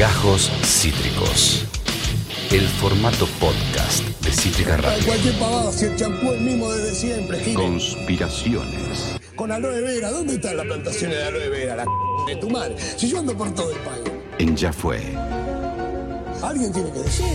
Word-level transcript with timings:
Gajos 0.00 0.50
Cítricos. 0.64 1.66
El 2.50 2.66
formato 2.66 3.26
podcast 3.38 4.02
de 4.24 4.32
Cítrica 4.32 4.78
Radio. 4.78 5.04
cualquier 5.04 5.34
pavada, 5.38 5.70
si 5.72 5.84
el 5.84 5.96
champú 5.96 6.32
es 6.32 6.40
mismo 6.40 6.72
desde 6.72 6.94
siempre, 6.94 7.38
Gil. 7.40 7.54
Conspiraciones. 7.54 9.16
Con 9.36 9.52
aloe 9.52 9.82
vera, 9.82 10.10
¿dónde 10.10 10.36
están 10.36 10.56
las 10.56 10.64
plantaciones 10.64 11.18
de 11.18 11.24
aloe 11.24 11.48
vera? 11.50 11.76
La 11.76 11.84
c- 11.84 11.90
de 12.34 12.36
tu 12.40 12.48
madre. 12.48 12.76
Si 12.96 13.10
yo 13.10 13.18
ando 13.18 13.36
por 13.36 13.54
todo 13.54 13.70
el 13.72 13.78
país. 13.80 14.00
En 14.38 14.56
Ya 14.56 14.72
Fue. 14.72 15.02
Alguien 16.42 16.72
tiene 16.72 16.90
que 16.92 17.00
decir. 17.00 17.26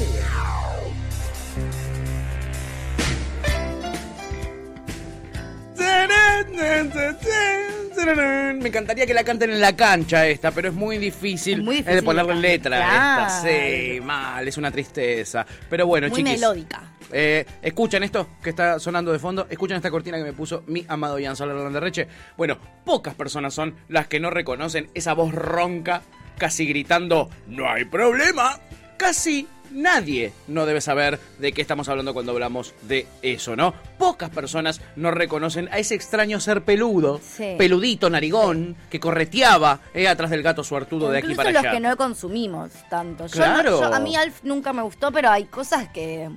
Me 7.98 8.68
encantaría 8.68 9.05
que 9.05 9.14
la 9.14 9.23
canten 9.23 9.52
en 9.52 9.62
la 9.62 9.75
cancha 9.75 10.27
esta, 10.27 10.52
pero 10.52 10.70
es 10.70 10.73
muy 10.73 10.98
difícil, 10.98 11.59
Es 11.59 11.66
muy 11.66 11.75
eh, 11.75 11.77
difícil 11.80 11.95
de 11.98 12.04
ponerle 12.04 12.36
letra 12.36 12.77
esta. 12.80 13.41
Sí, 13.41 13.99
mal, 14.02 14.48
es 14.48 14.58
una 14.58 14.72
tristeza. 14.72 15.45
Pero 15.70 15.88
bueno, 15.88 16.08
Muy 16.09 16.17
chiquis. 16.17 16.34
melódica. 16.39 16.84
eh, 17.12 17.45
escuchan 17.62 18.03
esto 18.03 18.30
que 18.44 18.50
está 18.52 18.80
sonando 18.80 19.12
de 19.12 19.20
fondo, 19.20 19.48
escuchan 19.50 19.77
esta 19.77 19.89
cortina 19.91 20.17
que 20.17 20.23
me 20.23 20.34
puso 20.34 20.63
mi 20.67 20.86
amado 20.88 21.20
Ian 21.20 21.36
Soler 21.36 21.55
Landerreche. 21.55 22.08
Bueno, 22.38 22.58
pocas 22.84 23.16
personas 23.16 23.53
son 23.53 23.76
las 23.89 24.08
que 24.08 24.20
no 24.20 24.30
reconocen 24.30 24.89
esa 24.94 25.14
voz 25.14 25.34
ronca, 25.34 26.02
casi 26.38 26.66
gritando, 26.66 27.30
no 27.48 27.70
hay 27.70 27.86
problema. 27.86 28.59
Casi 28.98 29.48
nadie 29.72 30.34
no 30.48 30.66
debe 30.66 30.82
saber 30.82 31.20
de 31.40 31.52
qué 31.52 31.62
estamos 31.62 31.90
hablando 31.90 32.14
cuando 32.14 32.32
hablamos 32.32 32.73
de 32.84 33.08
eso, 33.22 33.56
¿no? 33.56 33.73
Pocas 33.98 34.30
personas 34.30 34.82
no 34.96 35.12
reconocen 35.12 35.68
a 35.72 35.78
ese 35.80 35.96
extraño 35.96 36.40
ser 36.40 36.62
peludo, 36.64 37.20
Sí. 37.23 37.56
peludito, 37.58 38.09
narigón, 38.09 38.76
que 38.90 39.00
correteaba 39.00 39.80
eh, 39.94 40.08
atrás 40.08 40.30
del 40.32 40.44
gato 40.44 40.64
suertudo 40.64 41.09
de 41.09 41.18
aquí 41.20 41.26
Incluso 41.28 41.38
para 41.38 41.52
los 41.52 41.59
allá. 41.62 41.72
que 41.72 41.80
no 41.80 41.98
consumimos 41.98 42.72
tanto. 42.90 43.26
Claro. 43.28 43.80
yo- 43.82 43.94
a 43.94 44.00
mí 44.00 44.16
Alf 44.16 44.40
nunca 44.44 44.73
me 44.73 44.82
gustó, 44.82 45.12
pero 45.12 45.30
hay 45.30 45.45
cosas 45.45 45.89
que 45.89 46.30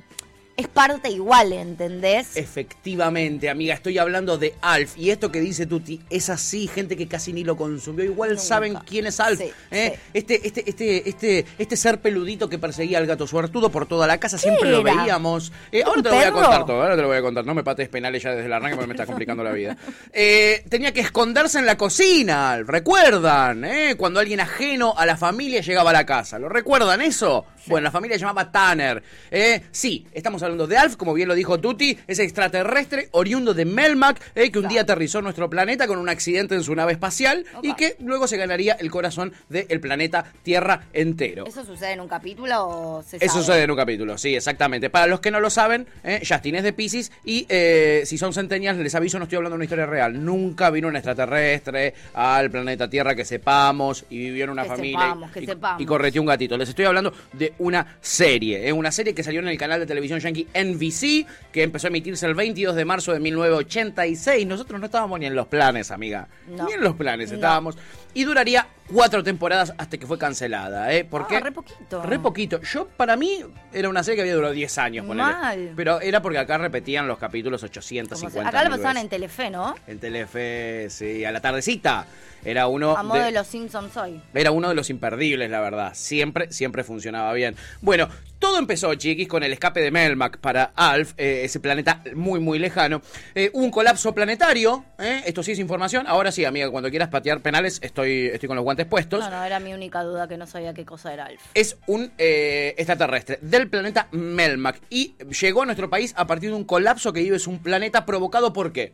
es 0.59 0.67
parte 0.67 1.09
igual, 1.09 1.53
¿entendés? 1.53 2.37
Efectivamente, 2.37 3.49
amiga, 3.49 3.75
estoy 3.75 3.97
hablando 3.97 4.39
de 4.39 4.55
Alf. 4.61 4.99
Y 4.99 5.11
esto 5.11 5.31
que 5.31 5.41
dice 5.41 5.67
Tuti 5.67 6.01
es 6.11 6.29
así, 6.31 6.67
gente 6.67 6.97
que 6.97 7.07
casi 7.07 7.33
ni 7.33 7.45
lo 7.45 7.57
consumió. 7.57 8.05
Igual 8.05 8.31
Nunca. 8.31 8.43
saben 8.43 8.75
quién 8.85 9.07
es 9.07 9.21
Alf. 9.21 9.39
Sí, 9.39 9.53
¿eh? 9.71 9.93
sí. 9.95 10.01
Este, 10.15 10.47
este, 10.47 10.69
este, 10.69 11.09
este, 11.09 11.47
este 11.59 11.77
ser 11.77 12.01
peludito 12.01 12.49
que 12.49 12.59
perseguía 12.59 12.99
al 12.99 13.07
gato 13.07 13.29
suertudo 13.29 13.71
por 13.71 13.87
toda 13.87 14.09
la 14.09 14.19
casa, 14.19 14.37
siempre 14.37 14.71
lo 14.73 14.83
veíamos. 14.83 15.53
Eh, 15.71 15.85
ahora 15.85 15.99
¿Un 15.99 16.03
te 16.03 16.09
lo 16.11 16.17
voy 16.17 16.25
a 16.25 16.33
contar 16.33 16.67
todo, 16.67 16.83
ahora 16.83 16.97
te 16.97 17.03
lo 17.03 17.09
voy 17.09 17.17
a 17.19 17.23
contar. 17.23 17.47
No 17.47 17.55
me 17.55 17.63
pates 17.63 17.89
penales 17.89 18.21
ya 18.25 18.31
desde 18.33 18.47
el 18.47 18.53
arranque 18.53 18.75
porque 18.75 18.89
me 18.89 18.95
está 18.95 19.07
complicando 19.07 19.45
la 19.45 19.53
vida. 19.53 19.77
Eh, 20.13 20.65
tenía 20.69 20.93
que 20.93 21.01
esconderse 21.01 21.59
en 21.59 21.67
la 21.67 21.77
cocina, 21.77 22.51
Alf, 22.53 22.69
¿recuerdan? 22.69 23.65
eh? 23.65 23.95
Cuando 23.97 24.19
alguien 24.19 24.41
ajeno 24.41 24.95
a 24.97 25.07
la 25.07 25.17
familia 25.17 25.61
llegaba 25.61 25.91
a 25.91 25.93
la 25.93 26.07
casa. 26.07 26.39
¿Lo 26.39 26.49
recuerdan 26.49 27.01
eso? 27.03 27.47
Bueno, 27.69 27.85
la 27.85 27.91
familia 27.91 28.17
se 28.17 28.21
llamaba 28.23 28.51
Tanner. 28.51 29.03
Eh, 29.31 29.63
sí, 29.71 30.07
estamos 30.13 30.43
hablando 30.43 30.67
de 30.67 30.77
Alf, 30.77 30.97
como 30.97 31.15
bien 31.15 31.29
lo 31.29 31.35
dijo 31.35 31.59
Tuti, 31.61 31.99
ese 32.07 32.23
extraterrestre 32.25 33.09
oriundo 33.13 33.55
de 33.55 33.65
Melmac, 33.65 34.21
eh, 34.35 34.51
que 34.51 34.59
un 34.59 34.69
día 34.69 34.83
aterrizó 34.83 35.19
en 35.19 35.25
nuestro 35.25 35.49
planeta 35.51 35.87
con 35.87 35.99
un 35.99 36.09
accidente 36.09 36.55
en 36.55 36.63
su 36.63 36.75
nave 36.75 36.93
espacial 36.93 37.45
y 37.63 37.75
que 37.75 37.97
luego 38.01 38.27
se 38.27 38.37
ganaría 38.37 38.75
el 38.75 38.91
corazón 38.91 39.33
del 39.49 39.81
planeta 39.81 40.33
Tierra 40.43 40.83
entero. 40.93 41.45
¿Eso 41.47 41.65
sucede 41.65 41.93
en 41.93 42.01
un 42.01 42.09
capítulo 42.09 42.67
o 42.67 43.03
se 43.03 43.17
Eso 43.17 43.27
sabe? 43.35 43.41
sucede 43.45 43.63
en 43.65 43.71
un 43.71 43.77
capítulo, 43.77 44.19
sí, 44.19 44.35
exactamente. 44.35 44.91
Para 44.91 45.07
los 45.07 45.21
que 45.21 45.31
no 45.31 45.41
lo 45.41 45.51
saben, 45.51 45.87
eh, 46.05 46.23
Justin 46.27 46.57
es 46.57 46.63
de 46.63 46.73
Pisces 46.73 47.13
y 47.25 47.47
eh, 47.49 48.03
si 48.07 48.19
son 48.19 48.33
centenias, 48.33 48.77
les 48.77 48.95
aviso, 48.95 49.19
no 49.19 49.25
estoy 49.25 49.37
hablando 49.37 49.55
de 49.55 49.57
una 49.57 49.65
historia 49.65 49.87
real. 49.87 50.25
Nunca 50.25 50.71
vino 50.71 50.89
un 50.89 50.97
extraterrestre 50.97 51.95
al 52.15 52.51
planeta 52.51 52.89
Tierra 52.89 53.15
que 53.15 53.25
sepamos 53.25 54.05
y 54.11 54.19
vivió 54.19 54.45
en 54.45 54.51
una 54.51 54.63
Que 54.63 54.69
familia 54.69 55.01
sepamos, 55.01 55.31
y, 55.31 55.33
que 55.35 55.41
y- 55.41 55.47
sepamos. 55.47 55.83
y 55.83 55.87
correteó 55.87 56.23
un 56.23 56.29
gatito. 56.29 56.57
Les 56.57 56.69
estoy 56.69 56.85
hablando 56.85 57.13
de 57.33 57.53
una 57.59 57.97
serie, 58.01 58.69
eh, 58.69 58.73
una 58.73 58.91
serie 58.91 59.15
que 59.15 59.23
salió 59.23 59.41
en 59.41 59.49
el 59.49 59.59
canal 59.59 59.81
de 59.81 59.87
televisión 59.87 60.21
yankee 60.21 60.47
NBC, 60.55 61.27
que 61.53 61.63
empezó 61.63 61.87
a 61.87 61.91
emitirse 61.91 62.27
el 62.27 62.35
22 62.35 62.75
de 62.77 62.85
marzo 62.85 63.13
de 63.13 63.21
1986. 63.21 64.47
Nosotros 64.47 64.81
no 64.81 64.87
estábamos 64.87 65.19
ni 65.21 65.27
en 65.27 65.35
los 65.35 65.47
planes, 65.47 65.91
amiga. 65.91 66.29
No. 66.49 66.67
Ni 66.67 66.73
en 66.73 66.83
los 66.83 66.95
planes 66.97 67.31
No. 67.31 67.37
estábamos. 67.37 67.77
Y 68.15 68.25
duraría 68.25 68.67
cuatro 68.91 69.23
temporadas 69.23 69.75
hasta 69.77 69.99
que 69.99 70.07
fue 70.07 70.19
cancelada, 70.19 70.93
¿eh? 70.95 71.05
Porque 71.05 71.37
Ah, 71.37 71.41
re 71.41 71.53
poquito. 71.53 72.03
Re 72.03 72.19
poquito. 72.19 72.61
Yo, 72.63 72.89
para 72.89 73.17
mí, 73.17 73.41
era 73.73 73.89
una 73.89 74.03
serie 74.03 74.17
que 74.17 74.23
había 74.23 74.35
durado 74.35 74.55
10 74.55 74.79
años, 74.79 75.07
ponele. 75.07 75.31
Mal. 75.31 75.73
Pero 75.77 76.01
era 76.01 76.23
porque 76.23 76.39
acá 76.39 76.57
repetían 76.59 77.07
los 77.07 77.19
capítulos 77.19 77.61
Como 77.61 77.73
se- 77.73 77.79
850 77.79 78.49
Acá 78.49 78.65
lo 78.65 78.71
pasaban 78.71 78.97
en 78.97 79.09
Telefe, 79.09 79.51
¿no? 79.51 79.75
En 79.87 79.99
Telefe, 79.99 80.87
sí, 80.91 81.25
a 81.25 81.31
la 81.33 81.41
tardecita. 81.41 82.07
Era 82.45 82.67
uno 82.69 82.97
A 82.97 83.03
modo 83.03 83.19
de- 83.19 83.27
de 83.27 83.33
los 83.33 83.47
Simpsons 83.47 83.97
hoy. 83.97 84.21
era 84.35 84.51
uno 84.51 84.69
de 84.69 84.75
los 84.75 84.91
imperdibles, 84.91 85.51
la 85.51 85.61
verdad. 85.61 85.93
Siempre, 85.95 86.53
siempre 86.53 86.85
funcionaba 86.85 87.33
bien. 87.33 87.57
Bueno, 87.81 88.09
todo 88.39 88.59
empezó, 88.59 88.95
chiquis, 88.95 89.29
con 89.29 89.43
el 89.43 89.53
escape 89.53 89.81
de 89.81 89.91
Melmac 89.91 90.39
para 90.39 90.73
Alf, 90.77 91.15
eh, 91.17 91.43
ese 91.45 91.61
planeta 91.61 92.03
muy, 92.15 92.41
muy 92.41 92.59
lejano. 92.59 93.03
Eh, 93.35 93.51
un 93.53 93.71
colapso 93.71 94.15
planetario, 94.15 94.85
¿eh? 94.99 95.23
esto 95.27 95.43
sí 95.43 95.53
es 95.53 95.59
información. 95.59 96.07
Ahora 96.07 96.31
sí, 96.31 96.45
amiga, 96.45 96.71
cuando 96.71 96.91
quieras 96.91 97.09
patear 97.09 97.41
penales, 97.41 97.79
estoy, 97.83 98.27
estoy 98.27 98.47
con 98.47 98.57
los 98.57 98.65
guantes 98.65 98.87
puestos. 98.87 99.21
No, 99.21 99.31
no, 99.31 99.45
era 99.45 99.59
mi 99.61 99.75
única 99.75 100.03
duda 100.03 100.29
que 100.29 100.37
no 100.37 100.47
sabía 100.47 100.73
qué 100.75 100.85
cosa 100.85 101.13
era 101.13 101.27
Alf. 101.27 101.41
es 101.55 101.77
un 101.87 102.13
eh, 102.19 102.75
extraterrestre 102.77 103.39
del 103.43 103.69
planeta 103.69 104.09
Melmac 104.13 104.81
y 104.89 105.15
llegó 105.41 105.63
a 105.63 105.67
nuestro 105.67 105.91
país 105.91 106.15
a 106.17 106.27
partir 106.27 106.51
de 106.51 106.57
un 106.57 106.65
colapso 106.65 107.13
que 107.13 107.21
vive 107.21 107.37
es 107.37 107.47
un 107.47 107.59
planeta 107.59 108.07
provocado 108.07 108.53
por 108.53 108.73
qué? 108.73 108.93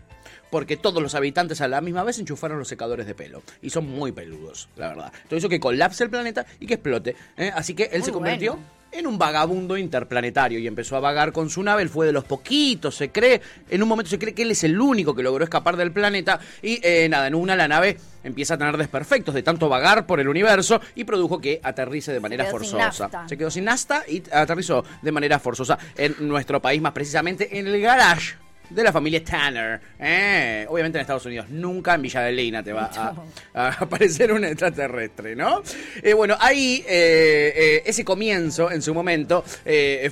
Porque 0.50 0.76
todos 0.76 1.02
los 1.02 1.14
habitantes 1.14 1.60
a 1.60 1.68
la 1.68 1.80
misma 1.80 2.04
vez 2.04 2.18
enchufaron 2.18 2.58
los 2.58 2.68
secadores 2.68 3.06
de 3.06 3.14
pelo 3.14 3.42
y 3.60 3.70
son 3.70 3.88
muy 3.88 4.12
peludos, 4.12 4.68
la 4.76 4.88
verdad. 4.88 5.12
Todo 5.28 5.38
eso 5.38 5.48
que 5.48 5.58
colapse 5.58 6.04
el 6.04 6.10
planeta 6.10 6.46
y 6.60 6.66
que 6.66 6.74
explote. 6.74 7.16
Así 7.54 7.74
que 7.74 7.84
él 7.84 8.00
Muy 8.00 8.02
se 8.02 8.12
convirtió 8.12 8.52
bueno. 8.52 8.83
En 8.94 9.06
un 9.06 9.18
vagabundo 9.18 9.76
interplanetario 9.76 10.58
y 10.58 10.66
empezó 10.66 10.96
a 10.96 11.00
vagar 11.00 11.32
con 11.32 11.50
su 11.50 11.62
nave. 11.62 11.82
Él 11.82 11.88
fue 11.88 12.06
de 12.06 12.12
los 12.12 12.24
poquitos, 12.24 12.94
se 12.94 13.10
cree. 13.10 13.40
En 13.68 13.82
un 13.82 13.88
momento 13.88 14.10
se 14.10 14.18
cree 14.18 14.34
que 14.34 14.42
él 14.42 14.52
es 14.52 14.64
el 14.64 14.80
único 14.80 15.14
que 15.14 15.22
logró 15.22 15.44
escapar 15.44 15.76
del 15.76 15.92
planeta. 15.92 16.38
Y 16.62 16.80
eh, 16.82 17.08
nada, 17.08 17.26
en 17.26 17.34
una 17.34 17.56
la 17.56 17.68
nave 17.68 17.96
empieza 18.22 18.54
a 18.54 18.58
tener 18.58 18.76
desperfectos 18.76 19.34
de 19.34 19.42
tanto 19.42 19.68
vagar 19.68 20.06
por 20.06 20.20
el 20.20 20.28
universo 20.28 20.80
y 20.94 21.04
produjo 21.04 21.40
que 21.40 21.60
aterrice 21.62 22.12
de 22.12 22.20
manera 22.20 22.46
forzosa. 22.46 23.26
Se 23.28 23.36
quedó 23.36 23.50
sin 23.50 23.64
nafta 23.64 24.04
y 24.08 24.22
aterrizó 24.32 24.84
de 25.02 25.12
manera 25.12 25.38
forzosa 25.38 25.78
en 25.96 26.14
nuestro 26.20 26.62
país, 26.62 26.80
más 26.80 26.92
precisamente 26.92 27.58
en 27.58 27.66
el 27.66 27.80
garage. 27.80 28.43
De 28.70 28.82
la 28.82 28.92
familia 28.92 29.22
Tanner. 29.22 29.80
Eh, 29.98 30.66
obviamente 30.68 30.98
en 30.98 31.02
Estados 31.02 31.26
Unidos. 31.26 31.48
Nunca 31.50 31.94
en 31.94 32.02
Villa 32.02 32.22
de 32.22 32.32
Leyna 32.32 32.62
te 32.62 32.72
va 32.72 32.90
a, 32.94 33.14
a 33.54 33.68
aparecer 33.68 34.32
un 34.32 34.44
extraterrestre, 34.44 35.36
¿no? 35.36 35.62
Eh, 36.02 36.14
bueno, 36.14 36.36
ahí 36.40 36.84
eh, 36.88 37.82
ese 37.84 38.04
comienzo, 38.04 38.70
en 38.70 38.82
su 38.82 38.94
momento, 38.94 39.44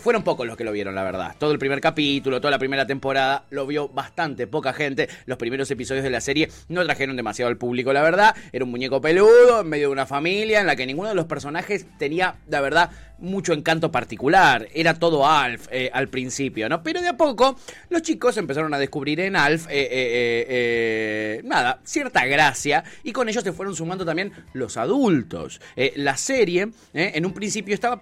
fueron 0.01 0.23
pocos 0.23 0.47
los 0.47 0.57
que 0.57 0.65
lo 0.65 0.73
vieron, 0.73 0.95
la 0.95 1.03
verdad. 1.03 1.35
Todo 1.39 1.53
el 1.53 1.59
primer 1.59 1.81
capítulo, 1.81 2.41
toda 2.41 2.51
la 2.51 2.59
primera 2.59 2.87
temporada, 2.87 3.45
lo 3.51 3.67
vio 3.67 3.89
bastante 3.89 4.47
poca 4.47 4.73
gente. 4.73 5.09
Los 5.27 5.39
primeros 5.39 5.71
episodios 5.71 6.05
de 6.05 6.11
la 6.11 6.21
serie 6.21 6.49
no 6.69 6.85
trajeron 6.85 7.17
demasiado 7.17 7.49
al 7.49 7.57
público, 7.57 7.93
la 7.93 8.03
verdad. 8.03 8.37
Era 8.53 8.65
un 8.65 8.71
muñeco 8.71 9.01
peludo 9.01 9.62
en 9.62 9.69
medio 9.69 9.89
de 9.89 9.93
una 9.93 10.07
familia 10.07 10.61
en 10.61 10.67
la 10.67 10.77
que 10.77 10.87
ninguno 10.87 11.09
de 11.09 11.15
los 11.15 11.27
personajes 11.27 11.87
tenía, 11.99 12.37
la 12.49 12.61
verdad, 12.61 12.91
mucho 13.19 13.53
encanto 13.53 13.91
particular. 13.91 14.69
Era 14.75 14.95
todo 14.95 15.27
Alf 15.27 15.69
al 15.93 16.09
principio, 16.09 16.69
¿no? 16.69 16.83
Pero 16.83 17.01
de 17.01 17.09
a 17.09 17.17
poco 17.17 17.57
los 17.89 18.03
chicos 18.03 18.37
empezaron 18.43 18.73
a 18.75 18.79
descubrir 18.79 19.21
en 19.21 19.37
Alf, 19.37 19.67
eh, 19.67 19.89
eh, 19.91 20.47
eh, 20.49 21.41
nada, 21.45 21.81
cierta 21.85 22.27
gracia. 22.27 22.85
Y 23.03 23.13
con 23.13 23.29
ellos 23.29 23.43
se 23.43 23.53
fueron 23.53 23.75
sumando 23.75 24.05
también 24.05 24.33
los 24.53 24.77
adultos. 24.77 25.61
La 25.97 26.17
serie, 26.17 26.71
en 26.93 27.27
un 27.27 27.33
principio, 27.33 27.75
estaba 27.75 27.99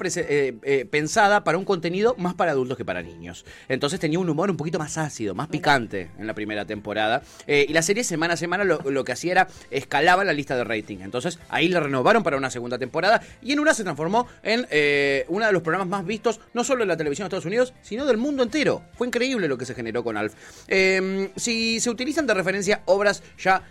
pensada 0.91 1.45
para 1.45 1.59
un 1.59 1.65
contenido 1.65 2.15
más 2.19 2.35
para 2.35 2.53
adultos 2.53 2.77
que 2.77 2.85
para 2.85 3.03
niños. 3.03 3.45
Entonces 3.69 4.01
tenía 4.01 4.19
un 4.19 4.29
humor 4.29 4.51
un 4.51 4.57
poquito 4.57 4.79
más 4.79 4.99
ácido, 4.99 5.35
más 5.35 5.49
picante 5.49 6.11
en 6.19 6.27
la 6.27 6.35
primera 6.35 6.65
temporada. 6.65 7.23
Y 7.47 7.73
la 7.73 7.83
serie 7.83 8.05
semana 8.05 8.35
a 8.35 8.37
semana 8.37 8.65
lo, 8.65 8.79
lo 8.91 9.05
que 9.05 9.13
hacía 9.13 9.33
era 9.33 9.49
escalaba 9.71 10.25
la 10.25 10.33
lista 10.33 10.57
de 10.57 10.65
rating. 10.65 10.99
Entonces 11.01 11.39
ahí 11.49 11.69
la 11.69 11.81
renovaron 11.81 12.23
para 12.23 12.37
una 12.37 12.51
segunda 12.51 12.79
temporada 12.79 13.23
y 13.43 13.53
en 13.53 13.61
una 13.61 13.75
se 13.75 13.85
transformó 13.85 14.27
en 14.43 14.67
uno 15.29 15.47
de 15.47 15.53
los 15.53 15.63
programas 15.63 15.89
más 15.89 16.05
vistos, 16.05 16.41
no 16.55 16.65
solo 16.65 16.81
de 16.81 16.87
la 16.87 16.97
televisión 16.97 17.25
de 17.25 17.29
Estados 17.29 17.47
Unidos, 17.47 17.75
sino 17.83 18.07
del 18.07 18.17
mundo 18.17 18.43
entero. 18.43 18.83
Fue 18.95 19.07
increíble 19.07 19.49
lo 19.49 19.59
que 19.59 19.67
se 19.67 19.75
generó 19.75 20.03
con 20.03 20.17
Alf. 20.17 20.30
Eh, 20.69 21.31
si 21.37 21.81
se 21.81 21.91
utilizan 21.91 22.27
de 22.27 22.35
referencia 22.35 22.83
obras 22.87 23.23
ya 23.39 23.63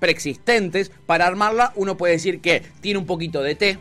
preexistentes 0.00 0.90
para 1.06 1.26
armarla, 1.26 1.72
uno 1.76 1.96
puede 1.96 2.14
decir 2.14 2.40
que 2.40 2.62
tiene 2.80 2.98
un 2.98 3.06
poquito 3.06 3.42
de 3.42 3.54
té, 3.54 3.78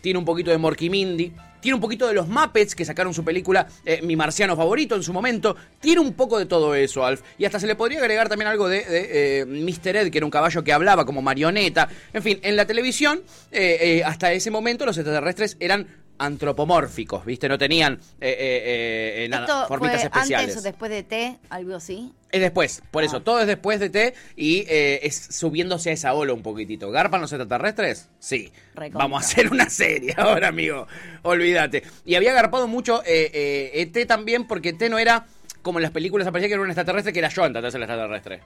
tiene 0.00 0.18
un 0.18 0.24
poquito 0.24 0.50
de 0.50 0.58
Morky 0.58 0.88
Mindy, 0.88 1.32
tiene 1.62 1.76
un 1.76 1.80
poquito 1.80 2.08
de 2.08 2.12
los 2.12 2.28
Muppets 2.28 2.74
que 2.74 2.84
sacaron 2.84 3.14
su 3.14 3.24
película 3.24 3.68
eh, 3.86 4.00
Mi 4.02 4.16
Marciano 4.16 4.56
Favorito 4.56 4.96
en 4.96 5.02
su 5.02 5.12
momento, 5.12 5.56
tiene 5.80 6.00
un 6.00 6.12
poco 6.12 6.38
de 6.38 6.46
todo 6.46 6.74
eso, 6.74 7.06
Alf. 7.06 7.22
Y 7.38 7.44
hasta 7.44 7.60
se 7.60 7.68
le 7.68 7.76
podría 7.76 8.00
agregar 8.00 8.28
también 8.28 8.48
algo 8.48 8.68
de, 8.68 8.84
eh, 8.88 9.44
Mr. 9.46 9.96
Ed, 9.96 10.10
que 10.10 10.18
era 10.18 10.26
un 10.26 10.30
caballo 10.30 10.64
que 10.64 10.72
hablaba 10.72 11.06
como 11.06 11.22
marioneta. 11.22 11.88
En 12.12 12.22
fin, 12.22 12.40
en 12.42 12.56
la 12.56 12.66
televisión, 12.66 13.22
eh, 13.52 14.02
hasta 14.04 14.32
ese 14.32 14.50
momento 14.50 14.84
los 14.84 14.98
extraterrestres 14.98 15.56
eran 15.60 15.86
antropomórficos, 16.24 17.24
¿viste? 17.24 17.48
No 17.48 17.58
tenían 17.58 17.94
eh, 18.20 18.36
eh, 18.38 19.24
eh, 19.24 19.28
nada, 19.28 19.44
¿Esto 19.44 19.66
formitas 19.68 20.00
fue 20.00 20.04
especiales. 20.06 20.48
antes 20.50 20.56
o 20.58 20.62
después 20.62 20.90
de 20.90 21.02
T? 21.02 21.38
Algo 21.50 21.76
así. 21.76 22.12
Es 22.30 22.40
después, 22.40 22.82
por 22.90 23.04
eso, 23.04 23.18
Ah. 23.18 23.24
todo 23.24 23.40
es 23.40 23.46
después 23.46 23.78
de 23.80 23.90
T 23.90 24.14
y 24.36 24.60
eh, 24.68 25.00
es 25.02 25.16
subiéndose 25.16 25.90
a 25.90 25.92
esa 25.92 26.14
ola 26.14 26.32
un 26.32 26.42
poquitito. 26.42 26.90
¿Garpan 26.90 27.20
los 27.20 27.30
extraterrestres? 27.32 28.08
Sí. 28.18 28.50
Recontra. 28.74 28.98
Vamos 29.04 29.22
a 29.22 29.26
hacer 29.26 29.50
una 29.52 29.68
serie 29.68 30.14
ahora, 30.16 30.48
amigo. 30.48 30.86
Olvídate. 31.22 31.82
Y 32.06 32.14
había 32.14 32.32
garpado 32.32 32.68
mucho 32.68 33.02
eh, 33.04 33.30
eh, 33.34 33.82
ET 33.94 34.06
también 34.06 34.46
porque 34.46 34.70
ET 34.70 34.88
no 34.88 34.98
era 34.98 35.26
como 35.60 35.78
en 35.78 35.82
las 35.82 35.92
películas 35.92 36.26
aparecía 36.26 36.48
que 36.48 36.54
era 36.54 36.62
un 36.62 36.68
extraterrestre 36.70 37.12
que 37.12 37.18
era 37.18 37.28
yo 37.28 37.44
entonces 37.44 37.74
el 37.74 37.82
extraterrestre. 37.82 38.40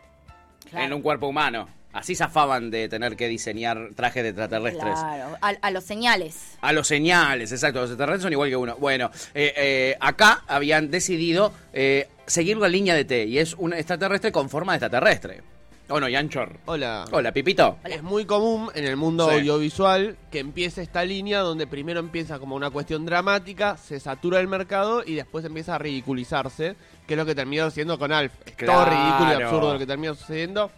Claro. 0.71 0.87
En 0.87 0.93
un 0.93 1.03
cuerpo 1.03 1.29
humano. 1.29 1.69
Así 1.93 2.15
zafaban 2.15 2.71
de 2.71 2.91
tener 2.91 3.17
que 3.17 3.27
diseñar 3.27 3.89
trajes 3.95 4.23
de 4.23 4.29
extraterrestres. 4.29 4.95
Claro, 4.99 5.39
a, 5.41 5.49
a 5.63 5.71
los 5.71 5.83
señales. 5.85 6.59
A 6.61 6.75
los 6.75 6.87
señales, 6.87 7.53
exacto. 7.53 7.81
Los 7.81 7.89
extraterrestres 7.91 8.23
son 8.25 8.33
igual 8.33 8.51
que 8.51 8.57
uno. 8.57 8.77
Bueno, 8.79 9.11
eh, 9.35 9.55
eh, 9.57 9.97
acá 10.01 10.43
habían 10.47 10.91
decidido 10.91 11.55
eh, 11.73 12.09
seguir 12.27 12.59
la 12.59 12.69
línea 12.69 12.95
de 12.95 13.07
T 13.07 13.25
y 13.25 13.39
es 13.39 13.55
un 13.55 13.73
extraterrestre 13.73 14.31
con 14.31 14.51
forma 14.51 14.73
de 14.73 14.77
extraterrestre. 14.85 15.41
¿O 15.89 16.01
no, 16.01 16.09
Yanchor? 16.09 16.59
Hola. 16.67 17.05
Hola, 17.13 17.31
Pipito. 17.31 17.79
Es 17.85 18.03
muy 18.03 18.25
común 18.25 18.69
en 18.75 18.85
el 18.87 18.97
mundo 18.97 19.31
Sí. 19.31 19.37
audiovisual 19.37 20.17
que 20.33 20.41
empiece 20.41 20.83
esta 20.83 21.05
línea 21.05 21.39
donde 21.41 21.69
primero 21.69 22.01
empieza 22.01 22.41
como 22.41 22.57
una 22.57 22.71
cuestión 22.71 23.07
dramática, 23.07 23.77
se 23.77 24.01
satura 24.01 24.41
el 24.41 24.49
mercado 24.49 25.05
y 25.07 25.15
después 25.15 25.45
empieza 25.45 25.77
a 25.77 25.79
ridiculizarse, 25.79 26.75
que 27.07 27.15
es 27.15 27.19
lo 27.19 27.25
que 27.27 27.35
terminó 27.35 27.71
siendo 27.71 27.99
con 27.99 28.13
Alf. 28.13 28.33
Claro. 28.57 28.73
todo 28.73 28.85
ridículo 28.91 29.31
y 29.41 29.43
absurdo 29.43 29.73
lo 29.75 29.79
que 29.79 29.87
terminó 29.87 30.15
sucediendo. 30.15 30.71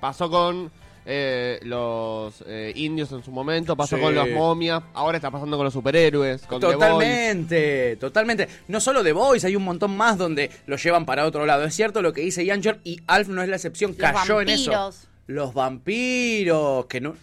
Pasó 0.00 0.30
con 0.30 0.70
eh, 1.04 1.58
los 1.64 2.44
eh, 2.46 2.72
indios 2.76 3.10
en 3.12 3.24
su 3.24 3.32
momento, 3.32 3.74
pasó 3.76 3.96
Sí. 3.96 4.02
con 4.02 4.14
los 4.14 4.28
momias, 4.30 4.82
ahora 4.94 5.18
está 5.18 5.30
pasando 5.32 5.56
con 5.56 5.64
los 5.64 5.72
superhéroes, 5.72 6.42
con 6.46 6.60
The 6.60 6.66
Boys. 6.66 6.78
Totalmente, 6.78 7.96
totalmente. 7.96 8.48
No 8.68 8.80
solo 8.80 9.02
The 9.02 9.12
Boys, 9.12 9.44
hay 9.44 9.56
un 9.56 9.64
montón 9.64 9.96
más 9.96 10.16
donde 10.18 10.50
lo 10.66 10.76
llevan 10.76 11.04
para 11.04 11.26
otro 11.26 11.44
lado. 11.46 11.64
Es 11.64 11.74
cierto 11.74 12.02
lo 12.02 12.12
que 12.12 12.20
dice 12.20 12.44
Yanchor 12.44 12.78
y 12.84 13.00
Alf 13.08 13.28
no 13.28 13.42
es 13.42 13.48
la 13.48 13.56
excepción, 13.56 13.94
Los 13.98 14.12
cayó 14.12 14.40
en 14.40 14.48
eso. 14.50 14.70
vampiros. 14.70 15.08
Los 15.26 15.54
vampiros, 15.54 16.86
que 16.86 17.00
no... 17.00 17.14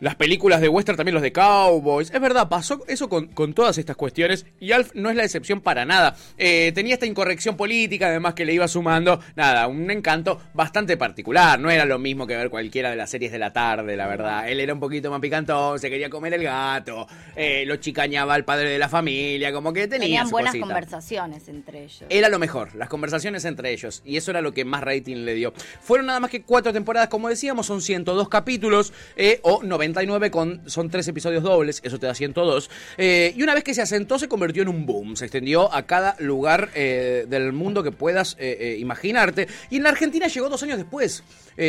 Las 0.00 0.14
películas 0.14 0.60
de 0.60 0.68
western, 0.68 0.96
también 0.96 1.14
los 1.14 1.22
de 1.22 1.32
cowboys. 1.32 2.10
Es 2.12 2.20
verdad, 2.20 2.48
pasó 2.48 2.84
eso 2.86 3.08
con, 3.08 3.28
con 3.28 3.54
todas 3.54 3.78
estas 3.78 3.96
cuestiones 3.96 4.44
y 4.60 4.72
Alf 4.72 4.90
no 4.94 5.08
es 5.10 5.16
la 5.16 5.24
excepción 5.24 5.60
para 5.60 5.84
nada. 5.84 6.16
Eh, 6.36 6.72
tenía 6.74 6.94
esta 6.94 7.06
incorrección 7.06 7.56
política, 7.56 8.08
además 8.08 8.34
que 8.34 8.44
le 8.44 8.52
iba 8.52 8.68
sumando, 8.68 9.20
nada, 9.36 9.66
un 9.66 9.90
encanto 9.90 10.40
bastante 10.52 10.96
particular. 10.96 11.58
No 11.58 11.70
era 11.70 11.84
lo 11.86 11.98
mismo 11.98 12.26
que 12.26 12.36
ver 12.36 12.50
cualquiera 12.50 12.90
de 12.90 12.96
las 12.96 13.08
series 13.10 13.32
de 13.32 13.38
la 13.38 13.52
tarde, 13.52 13.96
la 13.96 14.06
verdad. 14.06 14.48
Él 14.48 14.60
era 14.60 14.74
un 14.74 14.80
poquito 14.80 15.10
más 15.10 15.20
picantón, 15.20 15.78
se 15.78 15.88
quería 15.88 16.10
comer 16.10 16.34
el 16.34 16.42
gato, 16.42 17.06
eh, 17.34 17.64
lo 17.66 17.76
chicañaba 17.76 18.34
al 18.34 18.44
padre 18.44 18.68
de 18.70 18.78
la 18.78 18.88
familia, 18.88 19.52
como 19.52 19.72
que 19.72 19.88
tenía 19.88 20.06
Tenían 20.06 20.26
su 20.26 20.32
buenas 20.32 20.52
cosita. 20.52 20.66
conversaciones 20.66 21.48
entre 21.48 21.84
ellos. 21.84 22.04
Era 22.10 22.28
lo 22.28 22.38
mejor, 22.38 22.74
las 22.74 22.88
conversaciones 22.88 23.44
entre 23.44 23.72
ellos. 23.72 24.02
Y 24.04 24.16
eso 24.18 24.30
era 24.30 24.40
lo 24.42 24.52
que 24.52 24.64
más 24.64 24.82
rating 24.82 25.24
le 25.24 25.34
dio. 25.34 25.52
Fueron 25.80 26.06
nada 26.06 26.20
más 26.20 26.30
que 26.30 26.42
cuatro 26.42 26.72
temporadas, 26.72 27.08
como 27.08 27.28
decíamos, 27.28 27.66
son 27.66 27.80
102 27.80 28.28
capítulos, 28.28 28.92
eh, 29.16 29.40
o 29.42 29.62
99 29.86 30.30
con, 30.30 30.62
son 30.68 30.90
tres 30.90 31.06
episodios 31.08 31.42
dobles, 31.42 31.80
eso 31.84 31.98
te 31.98 32.06
da 32.06 32.14
102. 32.14 32.70
Eh, 32.98 33.32
y 33.36 33.42
una 33.42 33.54
vez 33.54 33.64
que 33.64 33.74
se 33.74 33.82
asentó, 33.82 34.18
se 34.18 34.28
convirtió 34.28 34.62
en 34.62 34.68
un 34.68 34.86
boom. 34.86 35.16
Se 35.16 35.24
extendió 35.26 35.72
a 35.72 35.86
cada 35.86 36.16
lugar 36.18 36.70
eh, 36.74 37.26
del 37.28 37.52
mundo 37.52 37.82
que 37.82 37.92
puedas 37.92 38.36
eh, 38.38 38.56
eh, 38.60 38.76
imaginarte. 38.78 39.46
Y 39.70 39.76
en 39.76 39.82
la 39.84 39.90
Argentina 39.90 40.26
llegó 40.26 40.48
dos 40.48 40.62
años 40.62 40.78
después. 40.78 41.22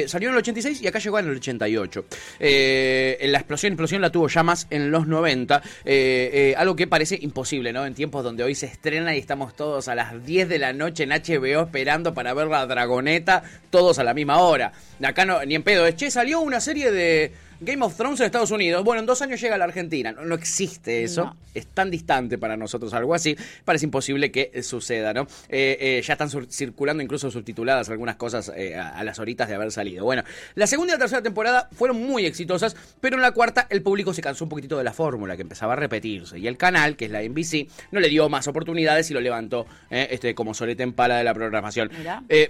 Salió 0.07 0.27
en 0.27 0.33
el 0.35 0.39
86 0.39 0.81
y 0.81 0.87
acá 0.87 0.99
llegó 0.99 1.17
en 1.17 1.27
el 1.29 1.37
88. 1.37 2.05
Eh, 2.41 3.17
en 3.21 3.31
la 3.31 3.37
explosión, 3.37 3.71
explosión 3.71 4.01
la 4.01 4.09
tuvo 4.11 4.27
ya 4.27 4.43
más 4.43 4.67
en 4.69 4.91
los 4.91 5.07
90. 5.07 5.61
eh, 5.85 6.29
eh, 6.33 6.55
algo 6.57 6.75
que 6.75 6.87
parece 6.87 7.17
imposible, 7.21 7.71
¿no? 7.71 7.85
En 7.85 7.93
tiempos 7.93 8.21
donde 8.23 8.43
hoy 8.43 8.53
se 8.53 8.65
estrena 8.65 9.15
y 9.15 9.19
estamos 9.19 9.55
todos 9.55 9.87
a 9.87 9.95
las 9.95 10.25
10 10.25 10.49
de 10.49 10.59
la 10.59 10.73
noche 10.73 11.03
en 11.03 11.11
HBO 11.11 11.61
esperando 11.63 12.13
para 12.13 12.33
ver 12.33 12.47
la 12.47 12.65
dragoneta, 12.67 13.43
todos 13.69 13.97
a 13.99 14.03
la 14.03 14.13
misma 14.13 14.39
hora. 14.39 14.73
Acá 15.01 15.23
no, 15.23 15.43
ni 15.45 15.55
en 15.55 15.63
pedo. 15.63 15.89
Che, 15.91 16.11
salió 16.11 16.41
una 16.41 16.59
serie 16.59 16.91
de 16.91 17.31
Game 17.59 17.83
of 17.83 17.95
Thrones 17.95 18.19
en 18.19 18.27
Estados 18.27 18.51
Unidos. 18.51 18.83
Bueno, 18.83 18.99
en 18.99 19.05
dos 19.07 19.21
años 19.21 19.41
llega 19.41 19.55
a 19.55 19.57
la 19.57 19.65
Argentina. 19.65 20.11
No, 20.11 20.23
no 20.23 20.35
existe 20.35 21.03
eso. 21.03 21.25
No. 21.25 21.37
Es 21.55 21.65
tan 21.67 21.89
distante 21.89 22.37
para 22.37 22.55
nosotros 22.55 22.93
algo 22.93 23.15
así. 23.15 23.35
Parece 23.65 23.85
imposible 23.85 24.31
que 24.31 24.51
eh, 24.53 24.61
suceda, 24.61 25.11
¿no? 25.11 25.23
Eh, 25.49 25.77
eh, 25.79 26.01
ya 26.05 26.13
están 26.13 26.29
circulando 26.49 27.01
incluso 27.01 27.31
subtituladas 27.31 27.89
algunas 27.89 28.15
cosas 28.15 28.51
eh, 28.55 28.75
a, 28.75 28.89
a 28.89 29.03
las 29.03 29.17
horitas 29.17 29.47
de 29.49 29.55
haber 29.55 29.71
salido. 29.71 30.05
Bueno, 30.05 30.23
la 30.53 30.67
segunda 30.67 30.93
y 30.93 30.95
la 30.95 30.99
tercera 30.99 31.23
temporada 31.23 31.67
fueron 31.71 31.99
muy 31.99 32.27
exitosas, 32.27 32.75
pero 33.01 33.15
en 33.15 33.23
la 33.23 33.31
cuarta 33.31 33.65
el 33.71 33.81
público 33.81 34.13
se 34.13 34.21
cansó 34.21 34.45
un 34.45 34.49
poquitito 34.49 34.77
de 34.77 34.83
la 34.83 34.93
fórmula 34.93 35.35
que 35.35 35.41
empezaba 35.41 35.73
a 35.73 35.77
repetirse. 35.77 36.37
Y 36.37 36.45
el 36.45 36.57
canal, 36.57 36.95
que 36.95 37.05
es 37.05 37.11
la 37.11 37.23
NBC, 37.23 37.67
no 37.91 37.99
le 37.99 38.09
dio 38.09 38.29
más 38.29 38.47
oportunidades 38.47 39.09
y 39.09 39.15
lo 39.15 39.21
levantó 39.21 39.65
este, 39.89 40.35
como 40.35 40.53
solete 40.53 40.83
en 40.83 40.93
pala 40.93 41.17
de 41.17 41.23
la 41.23 41.33
programación. 41.33 41.89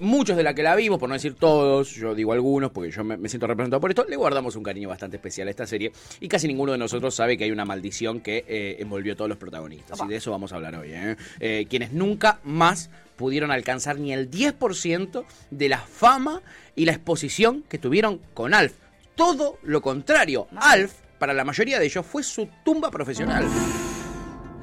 Muchos 0.02 0.36
de 0.36 0.44
la 0.44 0.54
que 0.54 0.64
la 0.64 0.76
vimos, 0.76 1.00
por 1.00 1.08
no 1.08 1.14
decir 1.14 1.36
todos, 1.36 1.92
yo 1.92 2.14
digo 2.14 2.34
algunos 2.34 2.72
porque 2.72 2.92
yo 2.92 3.06
me, 3.06 3.16
me 3.16 3.30
siento 3.30 3.48
representado 3.48 3.80
por 3.80 3.92
esto, 3.92 4.06
le 4.08 4.18
guardamos 4.18 4.56
un 4.58 4.64
cariño 4.64 4.90
bastante 4.90 4.97
especial 5.06 5.48
a 5.48 5.52
esta 5.52 5.68
serie 5.68 5.92
y 6.20 6.28
casi 6.28 6.48
ninguno 6.48 6.72
de 6.72 6.78
nosotros 6.78 7.16
sabe 7.16 7.38
que 7.38 7.44
hay 7.44 7.52
una 7.52 7.66
maldición 7.66 8.20
que 8.20 8.44
eh, 8.48 8.78
envolvió 8.80 9.14
a 9.14 9.16
todos 9.16 9.30
los 9.30 9.38
protagonistas. 9.38 10.00
Y 10.04 10.08
de 10.08 10.16
eso 10.18 10.32
vamos 10.32 10.52
a 10.52 10.56
hablar 10.56 10.76
hoy. 10.76 10.90
¿eh? 10.92 11.16
Eh, 11.40 11.68
quienes 11.70 11.94
nunca 11.94 12.40
más 12.44 12.90
pudieron 13.16 13.52
alcanzar 13.52 14.00
ni 14.00 14.14
el 14.14 14.30
10% 14.30 15.26
de 15.52 15.70
la 15.70 15.80
fama 15.80 16.42
y 16.76 16.86
la 16.86 16.94
exposición 16.94 17.64
que 17.68 17.78
tuvieron 17.78 18.20
con 18.34 18.54
Alf. 18.54 18.74
Todo 19.16 19.58
lo 19.64 19.82
contrario. 19.82 20.48
Alf, 20.56 20.94
para 21.18 21.34
la 21.34 21.44
mayoría 21.44 21.80
de 21.80 21.86
ellos, 21.86 22.06
fue 22.06 22.24
su 22.24 22.48
tumba 22.64 22.92
profesional. 22.92 23.46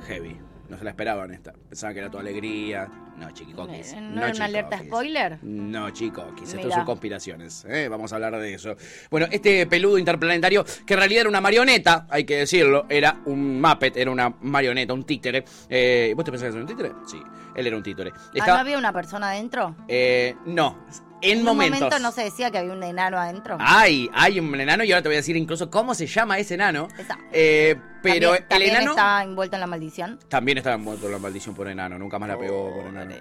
Heavy. 0.07 0.37
No 0.69 0.78
se 0.78 0.84
la 0.84 0.90
esperaban 0.90 1.31
esta. 1.32 1.52
Pensaban 1.52 1.94
que 1.94 2.00
era 2.00 2.11
toda 2.11 2.22
alegría. 2.22 2.88
No, 3.19 3.31
chiquicoquis. 3.31 3.93
Eh, 3.93 4.00
¿no 4.00 4.25
era 4.25 4.34
una 4.34 4.44
alerta 4.46 4.78
spoiler? 4.78 5.38
No, 5.43 5.90
chicoquis. 5.90 6.52
Esto 6.55 6.70
son 6.70 6.84
conspiraciones. 6.84 7.64
¿eh? 7.69 7.87
Vamos 7.88 8.12
a 8.12 8.16
hablar 8.16 8.37
de 8.38 8.55
eso. 8.55 8.75
Bueno, 9.11 9.26
este 9.31 9.66
peludo 9.66 9.99
interplanetario, 9.99 10.64
que 10.87 10.94
en 10.94 10.99
realidad 10.99 11.20
era 11.20 11.28
una 11.28 11.40
marioneta, 11.40 12.06
hay 12.11 12.25
que 12.25 12.38
decirlo, 12.38 12.87
era 12.88 13.20
un 13.26 13.61
Muppet, 13.61 13.96
era 13.96 14.11
una 14.11 14.34
marioneta, 14.40 14.94
un 14.94 15.05
títere. 15.05 15.44
Eh, 15.69 16.12
¿Vos 16.16 16.25
te 16.25 16.31
pensás 16.32 16.49
que 16.49 16.55
era 16.55 16.62
un 16.62 16.66
títere? 16.69 16.93
Sí, 17.06 17.22
él 17.55 17.66
era 17.66 17.76
un 17.76 17.82
títere. 17.82 18.11
Ah, 18.14 18.31
Estaba- 18.34 18.55
¿No 18.55 18.61
había 18.62 18.78
una 18.78 18.93
persona 18.93 19.31
adentro? 19.31 19.76
eh, 19.87 20.34
no, 20.46 20.78
en, 21.25 21.38
En 21.38 21.44
momentos. 21.44 21.79
un 21.81 21.85
momento 21.85 21.99
no 22.00 22.12
se 22.12 22.23
decía 22.23 22.50
que 22.50 22.59
había 22.59 22.73
un 22.73 22.82
enano 22.82 23.19
adentro. 23.19 23.56
Hay, 23.61 24.09
hay 24.12 24.38
un 24.38 24.61
enano 24.61 24.85
y 24.85 24.93
ahora 24.93 25.03
te 25.03 25.09
voy 25.09 25.17
a 25.17 25.19
decir 25.19 25.37
incluso 25.37 25.71
cómo 25.71 25.94
se 25.94 26.06
llama 26.06 26.38
ese 26.38 26.55
enano. 26.55 26.88
Esa. 26.99 27.19
Eh, 27.32 27.76
pero 28.03 28.29
también, 28.29 28.43
el 28.43 28.49
también 28.49 28.71
enano 28.76 28.91
estaba 28.91 29.23
envuelto 29.23 29.56
en 29.56 29.61
la 29.61 29.67
maldición. 29.67 30.19
también 30.29 30.59
estaba 30.59 30.76
muerto 30.76 31.09
la 31.09 31.19
maldición 31.19 31.55
por 31.55 31.69
enano, 31.69 31.99
nunca 31.99 32.19
más 32.19 32.29
la 32.29 32.38
pegó 32.38 32.75
por 32.75 32.87
enano. 32.87 33.15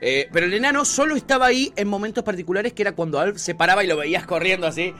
Eh, 0.00 0.28
pero 0.32 0.46
el 0.46 0.54
enano 0.54 0.84
solo 0.84 1.16
estaba 1.16 1.46
ahí 1.46 1.72
en 1.76 1.88
momentos 1.88 2.22
particulares 2.22 2.72
que 2.72 2.82
era 2.82 2.92
cuando 2.92 3.18
Alf 3.18 3.38
se 3.38 3.54
paraba 3.54 3.82
y 3.82 3.88
lo 3.88 3.96
veías 3.96 4.24
corriendo 4.26 4.66
así. 4.66 4.94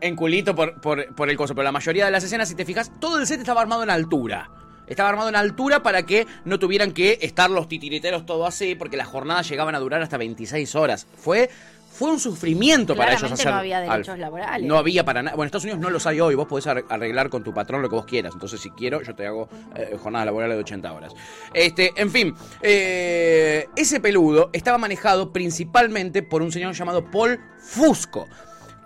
En 0.00 0.16
culito 0.16 0.54
por, 0.54 0.80
por, 0.80 1.14
por 1.14 1.30
el 1.30 1.36
coso. 1.36 1.54
Pero 1.54 1.64
la 1.64 1.72
mayoría 1.72 2.04
de 2.04 2.10
las 2.10 2.24
escenas, 2.24 2.48
si 2.48 2.54
te 2.54 2.64
fijas, 2.64 2.90
todo 3.00 3.18
el 3.18 3.26
set 3.26 3.38
estaba 3.40 3.62
armado 3.62 3.84
en 3.84 3.90
altura. 3.90 4.50
Estaba 4.86 5.08
armado 5.08 5.30
en 5.30 5.36
altura 5.36 5.82
para 5.82 6.04
que 6.04 6.26
no 6.44 6.58
tuvieran 6.58 6.92
que 6.92 7.18
estar 7.22 7.48
los 7.48 7.68
titiriteros 7.68 8.26
todo 8.26 8.44
así, 8.44 8.74
porque 8.74 8.98
las 8.98 9.06
jornadas 9.08 9.48
llegaban 9.48 9.74
a 9.74 9.78
durar 9.78 10.02
hasta 10.02 10.18
26 10.18 10.74
horas. 10.74 11.06
Fue, 11.16 11.48
fue 11.96 12.10
un 12.10 12.18
sufrimiento 12.18 12.96
para 12.96 13.12
ellos 13.14 13.30
hacer 13.30 13.46
no 13.46 13.54
había 13.54 13.80
derechos 13.80 14.18
laborales. 14.18 14.66
No 14.66 14.76
había 14.76 15.04
para 15.04 15.22
nada. 15.22 15.36
Bueno, 15.36 15.44
en 15.44 15.46
Estados 15.46 15.64
Unidos 15.64 15.80
no 15.80 15.90
los 15.90 16.06
hay 16.06 16.20
hoy. 16.20 16.34
Vos 16.34 16.46
podés 16.48 16.66
ar- 16.66 16.84
arreglar 16.88 17.30
con 17.30 17.44
tu 17.44 17.54
patrón 17.54 17.82
lo 17.82 17.88
que 17.88 17.94
vos 17.94 18.04
quieras. 18.04 18.32
Entonces, 18.34 18.60
si 18.60 18.70
quiero, 18.70 19.00
yo 19.02 19.14
te 19.14 19.26
hago 19.26 19.48
eh, 19.76 19.96
jornadas 20.02 20.26
laborales 20.26 20.56
de 20.56 20.60
80 20.62 20.92
horas. 20.92 21.14
Este, 21.52 21.92
en 21.96 22.10
fin, 22.10 22.34
eh, 22.62 23.68
ese 23.76 24.00
peludo 24.00 24.50
estaba 24.52 24.76
manejado 24.78 25.32
principalmente 25.32 26.22
por 26.22 26.42
un 26.42 26.50
señor 26.50 26.74
llamado 26.74 27.10
Paul 27.10 27.38
Fusco, 27.58 28.26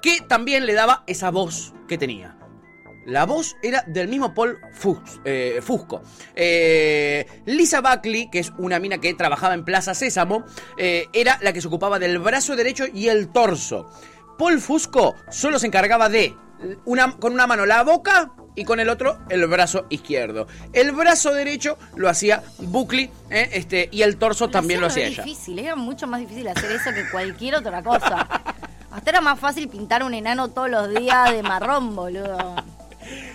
que 0.03 0.21
también 0.29 0.67
le 0.67 0.75
daba 0.75 1.03
esa 1.07 1.31
voz 1.31 1.73
que 1.89 1.97
tenía. 1.99 2.37
La 3.07 3.25
voz 3.25 3.57
era 3.63 3.83
del 3.87 4.09
mismo 4.09 4.35
Paul 4.35 4.59
Fus- 4.73 5.21
eh, 5.25 5.61
Fusco. 5.63 6.03
Eh, 6.35 7.27
Lisa 7.47 7.81
Buckley, 7.81 8.29
que 8.31 8.39
es 8.41 8.53
una 8.59 8.79
mina 8.79 8.99
que 8.99 9.15
trabajaba 9.15 9.55
en 9.55 9.65
Plaza 9.65 9.95
Sésamo, 9.95 10.45
eh, 10.77 11.07
era 11.13 11.39
la 11.41 11.53
que 11.53 11.61
se 11.63 11.69
ocupaba 11.69 11.99
del 11.99 12.19
brazo 12.19 12.55
derecho 12.55 12.85
y 12.93 13.09
el 13.09 13.29
torso. 13.29 13.91
Paul 14.39 14.61
Fusco 14.61 15.15
solo 15.31 15.59
se 15.59 15.67
encargaba 15.67 16.09
de 16.09 16.35
una, 16.85 17.17
con 17.17 17.33
una 17.33 17.47
mano 17.47 17.65
la 17.67 17.83
boca 17.83 18.33
y 18.55 18.65
con 18.65 18.79
el 18.81 18.89
otro 18.89 19.19
el 19.31 19.47
brazo 19.47 19.87
izquierdo. 19.89 20.47
El 20.73 20.93
brazo 20.93 21.33
derecho 21.33 21.79
lo 21.97 22.09
hacía 22.09 22.43
Buckley 22.59 23.11
eh, 23.31 23.49
este, 23.53 23.89
y 23.91 24.03
el 24.03 24.17
torso 24.19 24.49
también 24.51 24.81
lo 24.81 24.89
hacía 24.89 25.07
ella. 25.07 25.23
difícil, 25.23 25.59
era 25.59 25.77
mucho 25.77 26.07
más 26.07 26.21
difícil 26.21 26.47
hacer 26.49 26.71
eso 26.73 26.91
que 26.93 27.09
cualquier 27.11 27.55
otra 27.55 27.83
cosa. 27.83 28.29
Hasta 28.91 29.11
era 29.11 29.21
más 29.21 29.39
fácil 29.39 29.69
pintar 29.69 30.03
un 30.03 30.13
enano 30.15 30.49
todos 30.51 30.69
los 30.71 30.91
días 30.91 31.31
de 31.33 31.43
marrón, 31.43 31.95
boludo. 31.97 32.55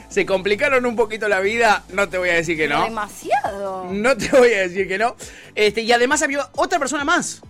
Se 0.09 0.25
complicaron 0.25 0.85
un 0.85 0.95
poquito 0.95 1.27
la 1.27 1.39
vida, 1.39 1.83
no 1.89 2.07
te 2.09 2.17
voy 2.17 2.29
a 2.29 2.33
decir 2.33 2.55
que 2.55 2.67
no. 2.67 2.83
Demasiado. 2.83 3.85
No 3.91 4.15
te 4.15 4.29
voy 4.29 4.53
a 4.53 4.61
decir 4.61 4.87
que 4.87 4.97
no. 4.97 5.15
Este, 5.55 5.81
y 5.81 5.91
además 5.91 6.21
había 6.21 6.49
otra 6.55 6.79
persona 6.79 7.03
más, 7.03 7.41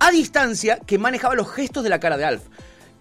a 0.00 0.10
distancia, 0.10 0.80
que 0.84 0.98
manejaba 0.98 1.34
los 1.34 1.52
gestos 1.52 1.84
de 1.84 1.90
la 1.90 2.00
cara 2.00 2.16
de 2.16 2.24
Alf. 2.24 2.42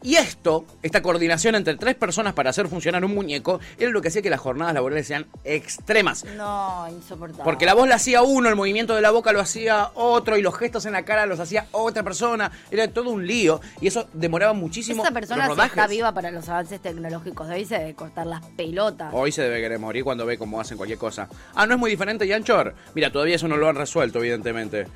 Y 0.07 0.15
esto, 0.15 0.63
esta 0.83 1.01
coordinación 1.01 1.55
entre 1.55 1.75
tres 1.75 1.93
personas 1.95 2.33
para 2.33 2.51
hacer 2.51 2.69
funcionar 2.69 3.03
un 3.03 3.13
muñeco, 3.13 3.59
era 3.77 3.91
lo 3.91 4.01
que 4.01 4.07
hacía 4.07 4.21
que 4.21 4.29
las 4.29 4.39
jornadas 4.39 4.73
laborales 4.73 5.05
sean 5.05 5.25
extremas. 5.43 6.23
No, 6.37 6.87
insoportable. 6.89 7.43
Porque 7.43 7.65
la 7.65 7.73
voz 7.73 7.89
la 7.89 7.95
hacía 7.95 8.21
uno, 8.21 8.47
el 8.47 8.55
movimiento 8.55 8.95
de 8.95 9.01
la 9.01 9.11
boca 9.11 9.33
lo 9.33 9.41
hacía 9.41 9.91
otro 9.95 10.37
y 10.37 10.41
los 10.41 10.55
gestos 10.55 10.85
en 10.85 10.93
la 10.93 11.03
cara 11.03 11.25
los 11.25 11.41
hacía 11.41 11.67
otra 11.73 12.03
persona. 12.03 12.49
Era 12.71 12.87
todo 12.87 13.09
un 13.09 13.27
lío 13.27 13.59
y 13.81 13.87
eso 13.87 14.07
demoraba 14.13 14.53
muchísimo. 14.53 15.03
Esa 15.03 15.11
persona 15.11 15.45
los 15.45 15.59
está 15.59 15.87
viva 15.87 16.13
para 16.13 16.31
los 16.31 16.47
avances 16.47 16.79
tecnológicos 16.79 17.49
de 17.49 17.55
hoy 17.55 17.65
se 17.65 17.77
debe 17.77 17.93
cortar 17.93 18.27
las 18.27 18.45
pelotas. 18.55 19.09
Hoy 19.11 19.33
se 19.33 19.41
debe 19.41 19.59
querer 19.59 19.77
morir 19.77 20.05
cuando 20.05 20.25
ve 20.25 20.37
cómo 20.37 20.61
hacen 20.61 20.77
cualquier 20.77 20.99
cosa. 20.99 21.27
Ah, 21.53 21.67
¿no 21.67 21.73
es 21.73 21.79
muy 21.81 21.91
diferente, 21.91 22.25
Yanchor? 22.25 22.73
Mira, 22.95 23.11
todavía 23.11 23.35
eso 23.35 23.49
no 23.49 23.57
lo 23.57 23.67
han 23.67 23.75
resuelto, 23.75 24.19
evidentemente. 24.19 24.87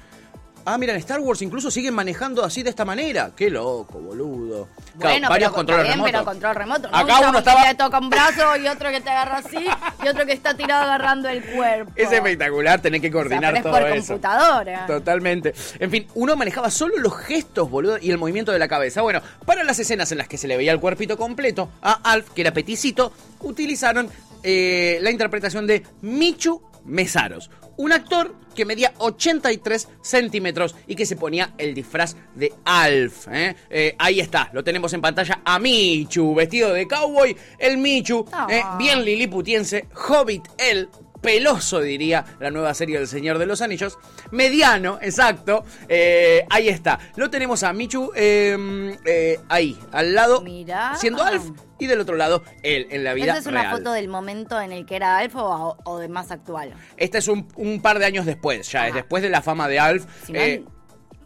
Ah, 0.65 0.77
mira, 0.77 0.93
en 0.93 0.99
Star 0.99 1.19
Wars 1.19 1.41
incluso 1.41 1.71
siguen 1.71 1.93
manejando 1.93 2.43
así 2.43 2.63
de 2.63 2.69
esta 2.69 2.85
manera. 2.85 3.31
Qué 3.35 3.49
loco, 3.49 3.99
boludo. 3.99 4.67
Claro, 4.99 5.13
Bueno, 5.15 5.29
varios 5.29 5.49
pero, 5.51 5.55
controles 5.55 5.87
remotos. 5.87 6.11
pero 6.11 6.25
control 6.25 6.55
remoto. 6.55 6.89
¿no? 6.91 6.97
Acá 6.97 7.19
uno 7.19 7.31
que 7.31 7.37
estaba- 7.39 7.65
le 7.67 7.75
toca 7.75 7.99
un 7.99 8.09
brazo 8.09 8.57
y 8.57 8.67
otro 8.67 8.89
que 8.91 9.01
te 9.01 9.09
agarra 9.09 9.37
así 9.37 9.65
y 10.03 10.07
otro 10.07 10.25
que 10.25 10.33
está 10.33 10.55
tirado 10.55 10.83
agarrando 10.83 11.29
el 11.29 11.43
cuerpo. 11.43 11.91
Es 11.95 12.11
espectacular 12.11 12.81
tener 12.81 13.01
que 13.01 13.07
O 13.07 13.11
sea, 13.11 13.21
coordinar 13.21 13.53
pero 13.53 13.57
es 13.57 13.63
todo 13.63 13.73
por 13.73 13.97
eso. 13.97 14.07
computadora. 14.13 14.85
Totalmente. 14.85 15.53
En 15.79 15.89
fin, 15.91 16.07
uno 16.15 16.35
manejaba 16.35 16.69
solo 16.69 16.97
los 16.97 17.15
gestos, 17.17 17.69
boludo, 17.69 17.97
y 17.99 18.11
el 18.11 18.17
movimiento 18.17 18.51
de 18.51 18.59
la 18.59 18.67
cabeza. 18.67 19.01
Bueno, 19.01 19.21
para 19.45 19.63
las 19.63 19.79
escenas 19.79 20.11
en 20.11 20.17
las 20.19 20.27
que 20.27 20.37
se 20.37 20.47
le 20.47 20.57
veía 20.57 20.71
el 20.71 20.79
cuerpito 20.79 21.17
completo 21.17 21.69
a 21.81 21.93
Alf, 22.11 22.29
que 22.31 22.41
era 22.41 22.51
peticito, 22.53 23.13
utilizaron 23.39 24.09
eh, 24.43 24.97
la 25.01 25.11
interpretación 25.11 25.67
de 25.67 25.83
Michu 26.01 26.61
Mesaros, 26.83 27.49
un 27.81 27.91
actor 27.91 28.35
que 28.53 28.63
medía 28.63 28.93
83 28.99 29.87
centímetros 30.01 30.75
y 30.85 30.95
que 30.95 31.07
se 31.07 31.15
ponía 31.15 31.53
el 31.57 31.73
disfraz 31.73 32.15
de 32.35 32.53
Alf. 32.63 33.27
¿eh? 33.29 33.55
Eh, 33.69 33.95
ahí 33.97 34.19
está, 34.19 34.51
lo 34.53 34.63
tenemos 34.63 34.93
en 34.93 35.01
pantalla 35.01 35.41
a 35.43 35.57
Michu, 35.57 36.35
vestido 36.35 36.73
de 36.73 36.87
cowboy, 36.87 37.35
el 37.57 37.79
Michu, 37.79 38.23
eh, 38.49 38.61
bien 38.77 39.03
liliputiense, 39.03 39.87
hobbit 40.07 40.47
él, 40.59 40.89
peloso 41.21 41.79
diría 41.81 42.25
la 42.39 42.49
nueva 42.51 42.73
serie 42.73 42.97
del 42.97 43.07
Señor 43.07 43.37
de 43.37 43.45
los 43.45 43.61
Anillos, 43.61 43.97
mediano, 44.31 44.97
exacto, 45.01 45.63
eh, 45.87 46.45
ahí 46.49 46.67
está, 46.69 46.99
lo 47.15 47.29
tenemos 47.29 47.63
a 47.63 47.71
Michu 47.73 48.11
eh, 48.15 48.97
eh, 49.05 49.39
ahí, 49.49 49.77
al 49.91 50.13
lado, 50.15 50.41
Mirá. 50.41 50.95
siendo 50.95 51.23
Alf, 51.23 51.43
y 51.79 51.87
del 51.87 51.99
otro 51.99 52.15
lado, 52.15 52.43
él, 52.63 52.87
en 52.91 53.03
la 53.03 53.13
vida 53.13 53.31
¿Esa 53.31 53.39
es 53.39 53.45
una 53.47 53.61
real. 53.61 53.77
foto 53.77 53.91
del 53.93 54.07
momento 54.07 54.59
en 54.59 54.71
el 54.71 54.85
que 54.85 54.95
era 54.95 55.17
Alf 55.17 55.35
o, 55.35 55.77
o 55.83 55.97
de 55.99 56.07
más 56.09 56.31
actual? 56.31 56.73
Este 56.97 57.17
es 57.19 57.27
un, 57.27 57.47
un 57.55 57.81
par 57.81 57.99
de 57.99 58.05
años 58.05 58.25
después, 58.25 58.69
ya, 58.71 58.87
es 58.87 58.93
Ah. 58.93 58.95
después 58.97 59.23
de 59.23 59.29
la 59.29 59.41
fama 59.41 59.67
de 59.67 59.79
Alf. 59.79 60.05
Si 60.25 60.33
no, 60.33 60.39
eh, 60.39 60.63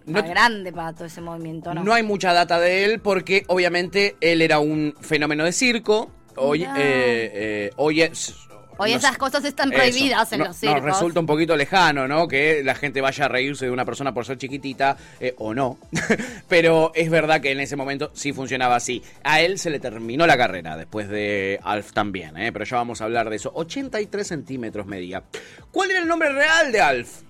grande 0.06 0.72
para 0.72 0.94
todo 0.94 1.06
ese 1.06 1.20
movimiento, 1.20 1.74
¿no? 1.74 1.84
no 1.84 1.94
hay 1.94 2.04
mucha 2.04 2.32
data 2.32 2.60
de 2.60 2.86
él 2.86 3.00
porque 3.02 3.44
obviamente 3.48 4.16
él 4.22 4.42
era 4.42 4.60
un 4.60 4.94
fenómeno 5.02 5.44
de 5.44 5.52
circo. 5.52 6.12
Eh, 6.38 6.68
eh, 6.78 7.72
hoy 7.78 8.02
es- 8.02 8.36
Hoy 8.78 8.92
esas 8.94 9.18
cosas 9.18 9.46
están 9.46 9.72
Eso. 9.72 9.78
prohibidas 9.82 10.32
en 10.34 10.40
No- 10.40 10.46
los 10.48 10.58
circos. 10.58 10.82
Nos 10.82 10.86
resulta 10.94 11.20
un 11.22 11.26
poquito 11.26 11.56
lejano, 11.56 12.08
¿no? 12.08 12.28
Que 12.28 12.62
la 12.64 12.76
gente 12.76 13.00
vaya 13.02 13.26
a 13.26 13.28
reírse 13.30 13.66
de 13.66 13.72
una 13.72 13.86
persona 13.86 14.14
por 14.14 14.26
ser 14.26 14.38
chiquitita 14.38 14.98
eh, 15.20 15.34
o 15.38 15.54
no. 15.54 15.78
Pero 16.50 16.92
es 16.94 17.10
verdad 17.10 17.40
que 17.40 17.52
en 17.52 17.60
ese 17.62 17.76
momento 17.76 18.12
sí 18.14 18.34
funcionaba 18.34 18.76
así. 18.76 19.02
A 19.24 19.40
él 19.42 19.60
se 19.60 19.70
le 19.70 19.80
terminó 19.80 20.28
la 20.28 20.38
carrera 20.38 20.76
después 20.76 21.08
de 21.08 21.60
Alf 21.64 21.94
también, 21.94 22.36
¿eh? 22.38 22.52
Pero 22.52 22.66
ya 22.66 22.78
vamos 22.78 23.00
a 23.02 23.06
hablar 23.06 23.30
de 23.30 23.38
eso. 23.38 23.52
83 23.56 24.28
centímetros 24.28 24.86
medía. 24.86 25.24
¿Cuál 25.72 25.92
era 25.92 26.00
el 26.02 26.08
nombre 26.08 26.32
real 26.34 26.72
de 26.72 26.82
Alf? 26.82 27.22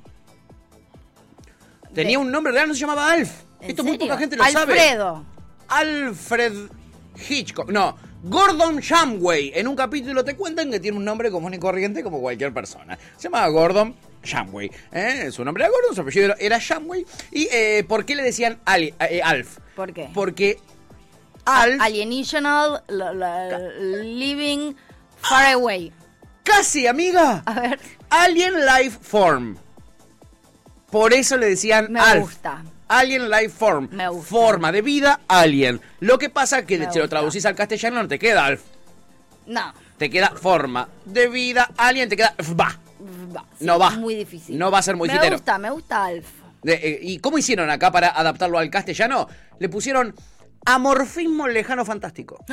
Tenía 1.94 2.20
un 2.20 2.32
nombre 2.32 2.52
real, 2.52 2.68
no 2.68 2.74
se 2.74 2.82
llamaba 2.82 3.12
Alf. 3.12 3.32
¿En 3.62 3.70
Esto 3.70 3.84
muy 3.84 3.94
serio? 3.94 4.08
poca 4.08 4.18
gente 4.20 4.36
lo 4.36 4.44
sabe. 4.46 4.74
Alfredo. 4.80 5.26
Alfred 5.70 6.54
Hitchcock. 7.30 7.70
No, 7.72 7.96
Gordon 8.28 8.78
Shamway. 8.80 9.52
En 9.56 9.68
un 9.68 9.76
capítulo 9.76 10.24
te 10.24 10.36
cuentan 10.36 10.72
que 10.72 10.80
tiene 10.80 10.98
un 10.98 11.06
nombre 11.06 11.30
común 11.30 11.54
y 11.54 11.60
corriente 11.60 12.02
como 12.04 12.20
cualquier 12.20 12.52
persona. 12.54 12.98
Se 13.18 13.24
llamaba 13.24 13.48
Gordon 13.50 13.96
Shamway. 14.24 14.72
¿eh? 14.92 15.30
Su 15.32 15.46
nombre 15.46 15.64
era 15.64 15.72
Gordon, 15.72 15.96
su 15.96 16.02
apellido 16.02 16.34
era- 16.40 16.58
Shamway. 16.60 17.06
¿Y 17.32 17.48
eh, 17.52 17.86
por 17.88 18.04
qué 18.06 18.16
le 18.16 18.24
decían 18.24 18.60
Ali- 18.66 18.94
eh, 19.00 19.22
Alf? 19.24 19.60
¿Por 19.76 19.94
qué? 19.94 20.10
Porque 20.14 20.58
Alf, 21.46 21.80
Alienational 21.82 22.84
Living 24.02 24.74
Far 25.22 25.54
Away. 25.54 25.94
casi 26.44 26.88
amiga, 26.88 27.44
A 27.46 27.60
ver, 27.62 27.80
Alien 28.10 28.54
Life 28.66 28.98
Form. 29.02 29.58
Por 30.90 31.14
eso 31.14 31.38
le 31.38 31.48
decían 31.48 31.92
me 31.92 32.00
Alf. 32.00 32.22
gusta. 32.24 32.64
Alien 32.88 33.30
Life 33.30 33.50
Form. 33.50 33.90
Me 33.92 34.08
gusta. 34.10 34.30
Forma 34.30 34.72
de 34.72 34.82
vida, 34.82 35.20
alien. 35.28 35.82
Lo 36.00 36.18
que 36.18 36.30
pasa 36.30 36.66
que 36.66 36.78
Me 36.78 36.86
si 36.92 36.98
lo 37.00 37.04
gusta. 37.06 37.08
traducís 37.18 37.46
al 37.46 37.56
castellano 37.56 38.02
no 38.04 38.08
te 38.08 38.20
queda 38.20 38.46
Alf. 38.46 38.62
No. 39.48 39.74
Te 39.98 40.10
queda 40.10 40.30
forma 40.30 40.88
de 41.06 41.28
vida, 41.28 41.70
alien, 41.78 42.10
te 42.10 42.18
queda. 42.18 42.36
Va. 42.60 42.78
Va, 43.36 43.46
sí, 43.58 43.66
No 43.66 43.78
va. 43.80 43.92
Muy 43.92 44.16
difícil. 44.16 44.58
No 44.58 44.72
va 44.72 44.80
a 44.80 44.82
ser 44.82 44.96
muy 44.96 45.08
Me 45.10 45.16
hitero. 45.16 45.36
gusta, 45.38 45.58
me 45.58 45.70
gusta 45.70 46.06
Alf. 46.06 46.28
De- 46.64 46.74
eh, 46.74 47.00
¿Y 47.02 47.20
cómo 47.20 47.38
hicieron 47.38 47.70
acá 47.70 47.92
para 47.92 48.10
adaptarlo 48.10 48.58
al 48.58 48.70
castellano? 48.70 49.28
Le 49.60 49.70
pusieron 49.70 50.16
amorfismo 50.66 51.48
lejano 51.48 51.86
fantástico. 51.86 52.44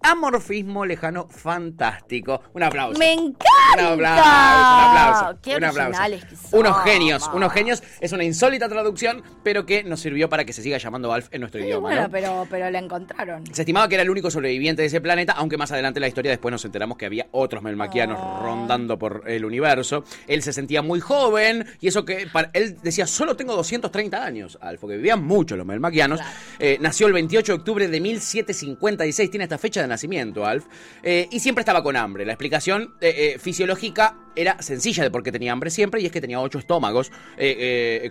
Amorfismo 0.00 0.86
lejano 0.86 1.28
fantástico. 1.28 2.40
Un 2.54 2.62
aplauso. 2.62 2.98
¡Me 2.98 3.12
encanta! 3.12 3.44
Un 3.76 3.80
aplauso, 3.80 3.98
un 3.98 4.04
aplauso. 4.04 5.38
¡Qué 5.42 5.56
un 5.56 5.64
aplauso. 5.64 5.88
originales 5.88 6.24
que 6.24 6.36
son! 6.36 6.60
Unos 6.60 6.82
genios, 6.84 7.30
unos 7.34 7.52
genios. 7.52 7.82
Es 8.00 8.12
una 8.12 8.24
insólita 8.24 8.68
traducción, 8.68 9.22
pero 9.42 9.66
que 9.66 9.84
nos 9.84 10.00
sirvió 10.00 10.28
para 10.28 10.44
que 10.44 10.52
se 10.52 10.62
siga 10.62 10.78
llamando 10.78 11.12
Alf 11.12 11.28
en 11.32 11.40
nuestro 11.40 11.60
Sí, 11.60 11.66
idioma. 11.66 11.88
bueno, 11.88 12.02
¿no? 12.02 12.10
pero, 12.10 12.46
pero 12.50 12.70
la 12.70 12.78
encontraron. 12.78 13.44
Se 13.52 13.62
estimaba 13.62 13.88
que 13.88 13.94
era 13.96 14.02
el 14.02 14.10
único 14.10 14.30
sobreviviente 14.30 14.82
de 14.82 14.86
ese 14.88 15.00
planeta, 15.00 15.32
aunque 15.36 15.56
más 15.56 15.72
adelante 15.72 15.98
en 15.98 16.02
la 16.02 16.08
historia 16.08 16.30
después 16.30 16.52
nos 16.52 16.64
enteramos 16.64 16.96
que 16.96 17.06
había 17.06 17.26
otros 17.32 17.62
melmaquianos 17.62 18.18
Ah. 18.20 18.40
rondando 18.42 18.98
por 18.98 19.24
el 19.26 19.44
universo. 19.44 20.04
Él 20.26 20.42
se 20.42 20.52
sentía 20.52 20.80
muy 20.82 21.00
joven 21.00 21.66
y 21.80 21.88
eso 21.88 22.04
que 22.04 22.26
para- 22.32 22.50
él 22.54 22.76
decía, 22.82 23.06
solo 23.06 23.36
tengo 23.36 23.54
230 23.56 24.24
años, 24.24 24.58
Alf, 24.60 24.80
porque 24.80 24.96
vivían 24.96 25.24
mucho 25.24 25.56
los 25.56 25.66
melmaquianos. 25.66 26.20
Claro. 26.20 26.34
Eh, 26.58 26.78
nació 26.80 27.06
el 27.08 27.12
28 27.12 27.52
de 27.52 27.58
octubre 27.58 27.88
de 27.88 28.00
1756, 28.00 29.30
tiene 29.30 29.44
esta 29.44 29.58
fecha 29.58 29.80
de 29.82 29.87
nacimiento, 29.88 30.46
Alf, 30.46 30.66
eh, 31.02 31.28
y 31.30 31.40
siempre 31.40 31.62
estaba 31.62 31.82
con 31.82 31.96
hambre. 31.96 32.24
La 32.26 32.32
explicación 32.32 32.94
eh, 33.00 33.34
eh, 33.34 33.38
fisiológica 33.38 34.16
era 34.36 34.60
sencilla 34.62 35.02
de 35.02 35.10
por 35.10 35.24
qué 35.24 35.32
tenía 35.32 35.50
hambre 35.50 35.68
siempre 35.68 36.00
y 36.00 36.06
es 36.06 36.12
que 36.12 36.20
tenía 36.20 36.38
ocho 36.40 36.60
estómagos, 36.60 37.10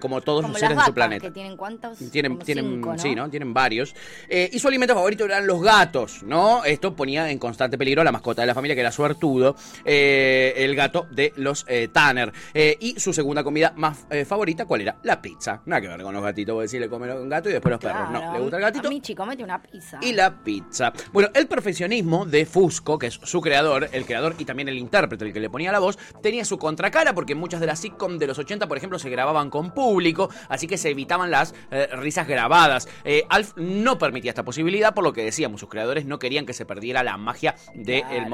como 0.01 0.19
todos 0.21 0.41
Como 0.41 0.51
los 0.53 0.59
seres 0.59 0.77
de 0.77 0.83
su 0.83 0.93
planeta. 0.93 1.25
que 1.25 1.31
tienen 1.31 1.55
cuántos? 1.55 1.97
Tienen, 2.11 2.33
Como 2.33 2.43
tienen, 2.43 2.65
cinco, 2.65 2.91
¿no? 2.91 2.99
sí, 2.99 3.15
¿no? 3.15 3.29
Tienen 3.29 3.53
varios. 3.53 3.95
Y 4.29 4.59
su 4.59 4.67
alimento 4.67 4.93
favorito 4.93 5.23
eran 5.23 5.47
los 5.47 5.61
gatos, 5.61 6.23
¿no? 6.23 6.65
Esto 6.65 6.93
ponía 6.97 7.31
en 7.31 7.39
constante 7.39 7.77
peligro 7.77 8.01
a 8.01 8.03
la 8.03 8.11
mascota 8.11 8.41
de 8.41 8.47
la 8.47 8.53
familia, 8.53 8.75
que 8.75 8.81
era 8.81 8.91
suertudo, 8.91 9.55
el 9.85 10.75
gato 10.75 11.07
de 11.11 11.31
los 11.37 11.65
Tanner. 11.93 12.33
Y 12.53 12.99
su 12.99 13.13
segunda 13.13 13.41
comida 13.41 13.71
más 13.77 14.05
favorita, 14.25 14.65
¿cuál 14.65 14.81
era? 14.81 14.97
La 15.03 15.21
pizza. 15.21 15.61
Nada 15.65 15.81
que 15.81 15.87
ver 15.87 16.01
con 16.01 16.13
los 16.13 16.23
gatitos, 16.23 16.55
vos 16.55 16.63
decís, 16.65 16.81
le 16.81 16.89
comen 16.89 17.09
un 17.11 17.29
gato 17.29 17.49
y 17.49 17.53
después 17.53 17.71
los 17.71 17.79
perros. 17.79 18.11
No, 18.11 18.33
le 18.33 18.39
gusta 18.39 18.57
el 18.57 18.61
gatito 18.63 18.89
A 18.89 19.01
chico, 19.01 19.25
mete 19.25 19.43
una 19.45 19.61
pizza. 19.61 19.97
y 20.01 20.11
la 20.11 20.43
pizza. 20.43 20.91
Bueno, 21.13 21.29
el 21.33 21.47
perfeccionismo 21.67 22.25
de 22.25 22.45
Fusco, 22.45 22.97
que 22.97 23.07
es 23.07 23.19
su 23.21 23.41
creador, 23.41 23.89
el 23.91 24.05
creador 24.05 24.35
y 24.37 24.45
también 24.45 24.69
el 24.69 24.77
intérprete, 24.77 25.25
el 25.25 25.33
que 25.33 25.41
le 25.41 25.49
ponía 25.49 25.69
la 25.69 25.79
voz, 25.79 25.97
tenía 26.23 26.45
su 26.45 26.57
contracara 26.57 27.13
porque 27.13 27.35
muchas 27.35 27.59
de 27.59 27.65
las 27.65 27.79
sitcom 27.79 28.17
de 28.17 28.25
los 28.25 28.39
80, 28.39 28.69
por 28.69 28.77
ejemplo, 28.77 28.97
se 28.99 29.09
grababan 29.09 29.49
con 29.49 29.71
público, 29.71 30.29
así 30.47 30.65
que 30.65 30.77
se 30.77 30.91
evitaban 30.91 31.29
las 31.29 31.53
eh, 31.69 31.89
risas 31.91 32.25
grabadas. 32.25 32.87
Eh, 33.03 33.25
Alf 33.27 33.51
no 33.57 33.97
permitía 33.97 34.31
esta 34.31 34.45
posibilidad, 34.45 34.93
por 34.93 35.03
lo 35.03 35.11
que 35.11 35.25
decíamos, 35.25 35.59
sus 35.59 35.67
creadores 35.67 36.05
no 36.05 36.19
querían 36.19 36.45
que 36.45 36.53
se 36.53 36.65
perdiera 36.65 37.03
la 37.03 37.17
magia 37.17 37.55
del 37.73 38.05
Claro. 38.05 38.29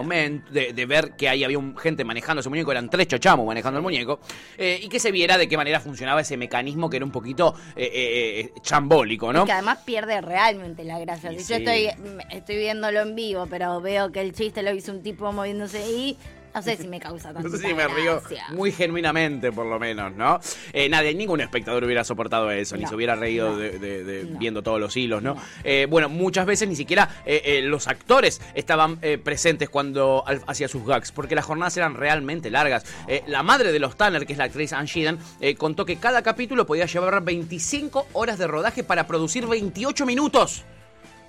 Que 9.45 9.53
además 9.53 9.79
pierde 9.83 10.21
realmente 10.21 10.83
la 10.83 10.99
gracia. 10.99 11.31
Y 11.31 11.39
Si 11.39 11.51
yo 11.51 11.55
estoy, 11.55 11.89
estoy 12.29 12.57
viéndolo 12.57 13.01
en 13.01 13.15
vivo, 13.15 13.22
pero 13.49 13.79
veo 13.81 14.11
que 14.11 14.21
el 14.21 14.33
chiste 14.33 14.61
lo 14.63 14.73
hizo 14.73 14.91
un 14.91 15.01
tipo 15.01 15.31
moviéndose 15.31 15.79
y 15.89 16.17
no 16.55 16.61
sé 16.61 16.77
si 16.77 16.87
me 16.87 16.99
causa 16.99 17.29
tanta 17.33 17.49
No 17.49 17.57
sé 17.57 17.67
si 17.67 17.73
me 17.73 17.87
río 17.87 18.21
muy 18.51 18.71
genuinamente, 18.71 19.51
por 19.51 19.65
lo 19.65 19.79
menos, 19.79 20.13
¿no? 20.13 20.39
Eh, 20.71 20.87
nadie, 20.87 21.15
ningún 21.15 21.41
espectador 21.41 21.83
hubiera 21.83 22.03
soportado 22.03 22.51
eso, 22.51 22.77
ni 22.77 22.85
se 22.85 22.93
hubiera 22.93 23.15
reído 23.15 23.53
no, 23.53 23.57
de, 23.57 23.79
de- 23.79 24.03
de- 24.03 24.23
no. 24.25 24.37
viendo 24.37 24.61
todos 24.61 24.79
los 24.79 24.95
hilos, 24.95 25.23
¿no? 25.23 25.35
Eh, 25.63 25.87
bueno, 25.89 26.09
muchas 26.09 26.45
veces 26.45 26.67
ni 26.69 26.75
siquiera 26.75 27.09
eh, 27.25 27.61
los 27.63 27.87
actores 27.87 28.39
estaban 28.53 28.99
presentes 29.23 29.67
cuando 29.69 30.23
hacía 30.45 30.67
sus 30.67 30.85
gags, 30.85 31.11
porque 31.11 31.33
las 31.33 31.45
jornadas 31.45 31.75
eran 31.77 31.95
realmente 31.95 32.51
largas. 32.51 32.85
La 33.25 33.41
madre 33.41 33.71
de 33.71 33.79
los 33.79 33.95
Tanner, 33.97 34.27
que 34.27 34.33
es 34.33 34.37
la 34.37 34.45
actriz 34.45 34.73
Anne 34.73 34.85
Sheehan, 34.87 35.17
eh, 35.41 35.55
contó 35.55 35.85
que 35.87 35.95
cada 35.95 36.21
capítulo 36.21 36.67
podía 36.67 36.85
llevar 36.85 37.23
25 37.23 38.09
horas 38.13 38.37
de 38.37 38.45
rodaje 38.45 38.83
para 38.83 39.07
producir 39.07 39.47
28 39.47 40.05
minutos. 40.05 40.65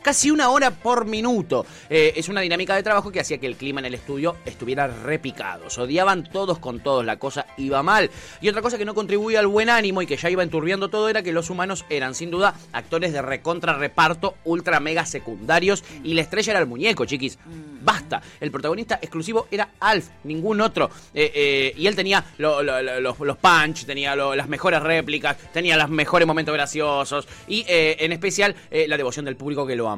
Casi 0.05 0.31
una 0.31 0.51
hora 0.51 0.71
por 0.71 1.07
minuto. 1.07 1.67
Eh, 1.91 2.13
es 2.15 2.29
una 2.29 2.43
dinámica 2.43 2.77
de 2.77 2.83
trabajo 2.85 3.11
que 3.11 3.19
hacía 3.21 3.39
que 3.39 3.47
el 3.47 3.57
clima 3.57 3.81
en 3.81 3.87
el 3.87 3.95
estudio 3.95 4.37
estuviera 4.45 4.87
repicado. 4.87 5.71
Se 5.71 5.81
odiaban 5.81 6.25
todos 6.31 6.59
con 6.59 6.79
todos, 6.81 7.05
la 7.05 7.19
cosa 7.19 7.47
iba 7.57 7.83
mal. 7.83 8.11
Y 8.41 8.49
otra 8.51 8.61
cosa 8.63 8.77
que 8.79 8.85
no 8.85 8.95
contribuía 8.95 9.41
al 9.41 9.47
buen 9.47 9.71
ánimo 9.71 10.03
y 10.03 10.07
que 10.07 10.17
ya 10.19 10.29
iba 10.31 10.43
enturbiando 10.43 10.91
todo 10.91 11.09
era 11.09 11.23
que 11.23 11.33
los 11.33 11.49
humanos 11.49 11.87
eran 11.89 12.15
sin 12.15 12.31
duda 12.31 12.55
actores 12.73 13.13
de 13.15 13.23
recontra 13.23 13.73
reparto, 13.79 14.35
ultra 14.45 14.79
mega 14.79 15.07
secundarios 15.07 15.83
y 16.05 16.13
la 16.15 16.21
estrella 16.21 16.53
era 16.53 16.61
el 16.61 16.67
muñeco, 16.67 17.07
chiquis. 17.07 17.39
Basta. 17.81 18.21
El 18.41 18.51
protagonista 18.51 18.99
exclusivo 19.01 19.49
era 19.51 19.71
Alf, 19.81 20.09
ningún 20.25 20.61
otro. 20.61 20.91
Eh, 21.15 21.33
eh, 21.35 21.75
y 21.79 21.87
él 21.87 21.97
tenía 21.97 22.23
lo- 22.39 22.63
lo- 22.63 22.83
lo- 22.83 23.01
los, 23.01 23.19
los 23.21 23.37
punch, 23.39 23.87
tenía 23.87 24.15
las 24.15 24.49
mejores 24.49 24.83
réplicas, 24.83 25.37
tenía 25.53 25.79
los 25.79 25.89
mejores 25.89 26.27
momentos 26.27 26.53
graciosos 26.55 27.27
y 27.49 27.65
en 27.67 28.13
especial 28.13 28.55
la 28.71 28.97
devoción 28.99 29.25
del 29.25 29.37
público 29.37 29.67
que 29.67 29.77
lo 29.77 29.89
amaba. 29.89 29.94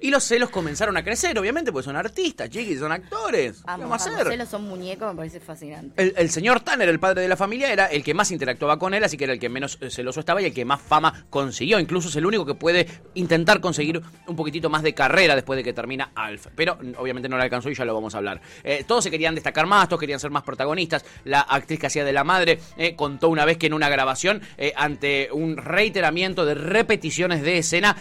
Y 0.00 0.10
los 0.10 0.24
celos 0.24 0.50
comenzaron 0.50 0.96
a 0.96 1.04
crecer, 1.04 1.38
obviamente, 1.38 1.72
porque 1.72 1.84
son 1.84 1.96
artistas, 1.96 2.48
chiquis, 2.50 2.78
son 2.78 2.92
actores. 2.92 3.58
¿Qué 3.58 3.62
Amo, 3.66 3.84
vamos 3.84 4.02
a 4.02 4.10
amo. 4.10 4.16
hacer? 4.18 4.32
Celos 4.32 4.48
son 4.48 4.64
muñecos, 4.64 5.10
me 5.12 5.16
parece 5.16 5.40
fascinante. 5.40 6.02
El, 6.02 6.14
el 6.16 6.30
señor 6.30 6.60
Tanner, 6.60 6.88
el 6.88 7.00
padre 7.00 7.22
de 7.22 7.28
la 7.28 7.36
familia, 7.36 7.72
era 7.72 7.86
el 7.86 8.02
que 8.02 8.14
más 8.14 8.30
interactuaba 8.30 8.78
con 8.78 8.94
él, 8.94 9.04
así 9.04 9.16
que 9.16 9.24
era 9.24 9.32
el 9.32 9.38
que 9.40 9.48
menos 9.48 9.78
eh, 9.80 9.90
celoso 9.90 10.20
estaba 10.20 10.40
y 10.42 10.46
el 10.46 10.54
que 10.54 10.64
más 10.64 10.80
fama 10.80 11.26
consiguió. 11.30 11.78
Incluso 11.78 12.08
es 12.08 12.16
el 12.16 12.26
único 12.26 12.44
que 12.46 12.54
puede 12.54 12.86
intentar 13.14 13.60
conseguir 13.60 14.00
un 14.26 14.36
poquitito 14.36 14.70
más 14.70 14.82
de 14.82 14.94
carrera 14.94 15.34
después 15.34 15.56
de 15.56 15.64
que 15.64 15.72
termina 15.72 16.10
Alf. 16.14 16.46
Pero 16.54 16.76
mm, 16.76 16.92
obviamente 16.98 17.28
no 17.28 17.36
le 17.36 17.44
alcanzó 17.44 17.70
y 17.70 17.74
ya 17.74 17.84
lo 17.84 17.94
vamos 17.94 18.14
a 18.14 18.18
hablar. 18.18 18.40
Eh, 18.64 18.84
todos 18.86 19.04
se 19.04 19.10
querían 19.10 19.34
destacar 19.34 19.66
más, 19.66 19.88
todos 19.88 20.00
querían 20.00 20.20
ser 20.20 20.30
más 20.30 20.42
protagonistas. 20.42 21.04
La 21.24 21.40
actriz 21.40 21.78
que 21.78 21.86
hacía 21.86 22.04
de 22.04 22.12
la 22.12 22.24
madre 22.24 22.58
eh, 22.76 22.94
contó 22.96 23.28
una 23.28 23.44
vez 23.44 23.58
que 23.58 23.66
en 23.66 23.74
una 23.74 23.88
grabación, 23.88 24.42
eh, 24.58 24.72
ante 24.76 25.28
un 25.32 25.56
reiteramiento 25.56 26.44
de 26.44 26.54
repeticiones 26.54 27.42
de 27.42 27.58
escena, 27.58 27.96